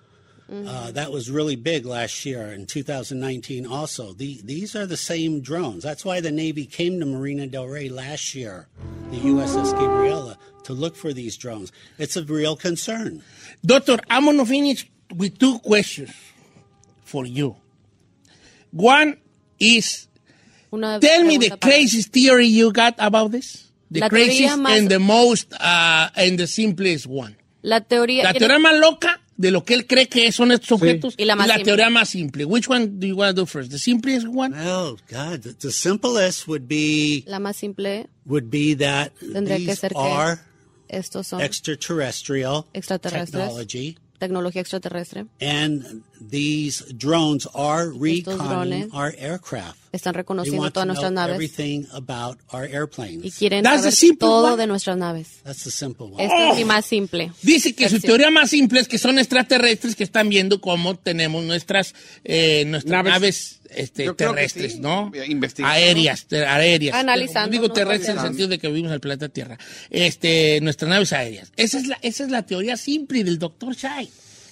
[0.51, 4.11] Uh, that was really big last year in 2019 also.
[4.11, 5.81] The, these are the same drones.
[5.83, 8.67] That's why the Navy came to Marina Del Rey last year,
[9.11, 11.71] the USS Gabriela, to look for these drones.
[11.97, 13.23] It's a real concern.
[13.65, 16.11] Doctor, I'm going to finish with two questions
[17.05, 17.55] for you.
[18.71, 19.17] One
[19.57, 20.07] is,
[20.73, 23.71] Una tell me the craziest theory you got about this.
[23.89, 27.37] The craziest más- and the most, uh, and the simplest one.
[27.63, 28.23] La teoría.
[28.23, 31.35] La teoría más loca de lo que él cree que son estos objetos Y la
[31.35, 31.63] más simple.
[31.65, 32.45] teoría más simple.
[32.45, 33.71] Which one do you want to do first?
[33.71, 34.53] The simplest one?
[34.55, 35.41] Oh, God.
[35.41, 39.91] The, the simplest would be, La más simple would be that tendría que these ser
[39.93, 40.39] que are
[40.89, 45.25] estos son extraterrestrial technology, tecnología extraterrestre.
[45.39, 49.79] and these drones are reconning drones our aircraft.
[49.91, 53.25] Están reconociendo todas nuestras naves everything about our airplanes.
[53.25, 54.57] y quieren That's saber todo one.
[54.61, 55.27] de nuestras naves.
[55.43, 56.23] That's the simple one.
[56.23, 57.31] Esta es mi más simple.
[57.41, 61.43] Dice que su teoría más simple es que son extraterrestres que están viendo cómo tenemos
[61.43, 63.11] nuestras, eh, nuestras Naves.
[63.13, 64.79] naves, este, terrestres, sí.
[64.79, 65.11] ¿no?
[65.63, 66.95] Aéreas, ter- aéreas.
[66.95, 67.73] Analizando, Digo ¿no?
[67.73, 69.57] terrestres en el sentido de que vivimos en el planeta Tierra.
[69.89, 71.51] Este, nuestras naves aéreas.
[71.57, 74.09] Esa es la, esa es la teoría simple del doctor Shai.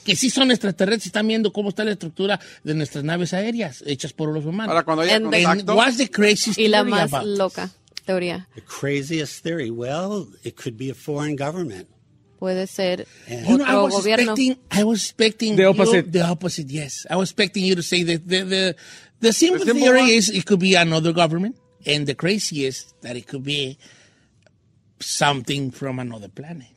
[0.10, 4.12] Que sí son extraterrestres, están viendo cómo está la estructura de nuestras naves aéreas hechas
[4.14, 4.72] por los humanos.
[4.72, 7.70] Ahora, cuando haya And- And contacto, what's the craziest Y la theory más about loca
[8.06, 9.70] teoría The craziest theory.
[9.70, 11.88] Well, it could be a foreign government.
[12.40, 14.32] puede ser You know, I otro was gobierno.
[14.32, 16.04] expecting, I was expecting The you- opposite.
[16.12, 17.06] the opposite, yes.
[17.10, 18.76] I was expecting you to say that the the
[19.20, 20.10] the simple, The simple theory one?
[20.10, 23.78] is it could be another government, and the crazy is that it could be
[25.02, 26.68] something from another planet,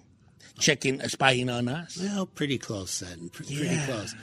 [0.59, 1.98] checking, spying on us.
[2.00, 3.28] Well, pretty close then.
[3.30, 3.86] P- Pretty Yeah.
[3.86, 4.14] close.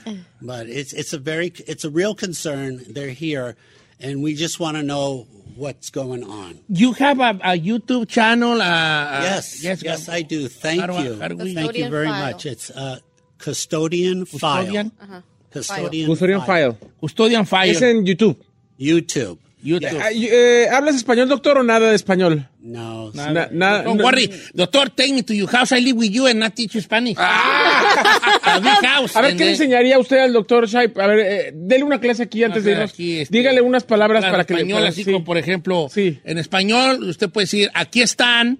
[0.42, 2.80] But it's it's a very it's a real concern.
[2.88, 3.56] They're here,
[3.98, 5.26] and we just want to know
[5.56, 6.60] what's going on.
[6.68, 8.60] You have a, a YouTube channel.
[8.62, 10.48] Uh, uh, yes, yes, I do.
[10.48, 11.20] Thank How do I- you.
[11.20, 12.32] how do we- Thank you very file.
[12.32, 12.46] much.
[12.46, 12.98] It's uh,
[13.38, 14.90] custodian, Custodian?
[14.90, 15.22] file.
[15.50, 16.78] Custodian, Custodian File.
[17.00, 17.70] Custodian file.
[17.70, 18.36] Es en YouTube.
[18.78, 19.38] YouTube.
[19.62, 19.98] YouTube.
[20.00, 22.48] Ah, eh, ¿Hablas español, doctor, o nada de español?
[22.60, 23.10] No.
[23.12, 25.72] Na- nada- Don't no- worry, doctor, take me to your house.
[25.72, 27.16] I live with you and not teach you Spanish.
[27.18, 29.16] a big house.
[29.16, 30.92] A ver, ¿qué le enseñaría usted al doctor Shai?
[30.96, 32.90] A ver, eh, dele una clase aquí antes de irnos.
[32.92, 35.12] aquí, este, Dígale unas palabras para que le español, para- así sí.
[35.12, 36.18] como por ejemplo, Sí.
[36.24, 38.58] en español usted puede decir, aquí están,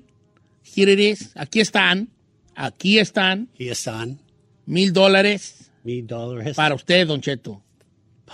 [0.76, 2.08] here it is, aquí están,
[2.54, 4.18] aquí están, Here están.
[4.66, 7.62] Mil dólares Mil dólares para usted, Don Cheto.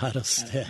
[0.01, 0.67] Para usted.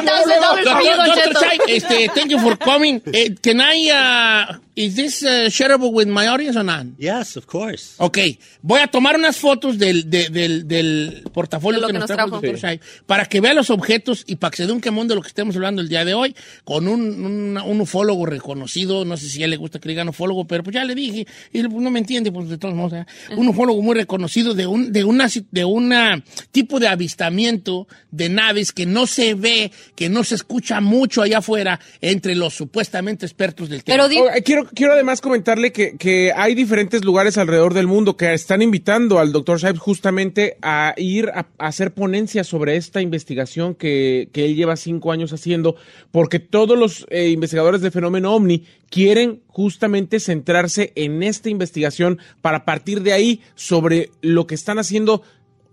[0.00, 1.34] Dr.
[1.40, 3.00] Chai, este, thank you for coming.
[3.12, 6.86] Eh, can I, uh, is this uh, shareable with my audience or not?
[6.98, 7.94] Yes, of course.
[7.98, 8.18] Ok,
[8.62, 12.40] voy a tomar unas fotos del, de- del, del portafolio De que, que nos trajo
[12.40, 12.80] trajo.
[13.06, 15.28] Para que vea los objetos y para que se dé un quemón de lo que
[15.28, 19.42] estemos hablando el día de hoy, con un, un, un ufólogo reconocido, no sé si
[19.42, 21.68] a él le gusta que le digan ufólogo, pero pues ya le dije, y él
[21.70, 23.06] no me entiende, pues de todos modos, ¿eh?
[23.36, 28.72] un ufólogo muy reconocido de un de una, de una tipo de avistamiento de naves
[28.72, 33.68] que no se ve, que no se escucha mucho allá afuera entre los supuestamente expertos
[33.68, 33.96] del tema.
[33.96, 37.86] Pero di- Oh, eh, quiero, quiero además comentarle que, que hay diferentes lugares alrededor del
[37.86, 42.76] mundo que están invitando al doctor Shipes justamente a ir a, a hacer ponencias sobre
[42.76, 45.76] esta investigación que, que él lleva cinco años haciendo,
[46.10, 52.64] porque todos los eh, investigadores del fenómeno OVNI quieren justamente centrarse en esta investigación para
[52.64, 55.22] partir de ahí sobre lo que están haciendo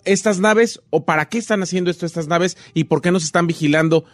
[0.05, 3.47] estas naves o para qué están haciendo esto estas naves y por qué nos están
[3.47, 4.05] vigilando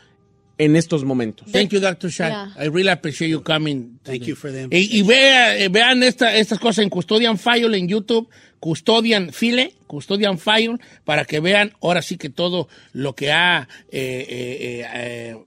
[0.60, 1.52] en estos momentos.
[1.52, 2.10] Thank you, Dr.
[2.12, 2.30] Shai.
[2.30, 2.54] Yeah.
[2.58, 4.00] I really appreciate you coming.
[4.04, 7.76] Thank you for the Y, y vea- eh, vean esta- estas cosas en Custodian File
[7.78, 8.30] en YouTube,
[8.60, 14.26] Custodian File, Custodian File, para que vean ahora sí que todo lo que ha eh,
[14.30, 15.38] eh, eh, eh,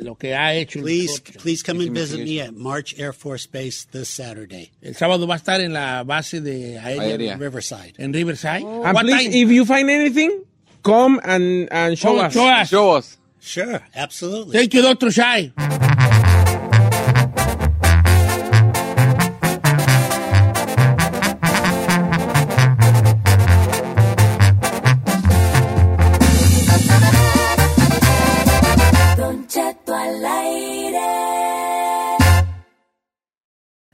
[0.00, 0.80] lo que ha hecho.
[0.80, 1.38] Please, doctor.
[1.40, 5.34] please come and visit me at March Air Force Base this Saturday, El sábado va
[5.34, 7.36] a estar en la base de aérea Aérea.
[7.36, 7.94] Riverside.
[7.98, 8.62] en Riverside.
[8.64, 8.82] Oh.
[8.84, 9.34] And What please, time?
[9.34, 10.44] if you find anything,
[10.82, 12.32] come and, and show Oh, us.
[12.32, 12.68] show us.
[12.68, 13.16] Show us.
[13.42, 14.52] Sure, absolutely.
[14.58, 15.10] Thank you, Dr.
[15.10, 15.52] Shai.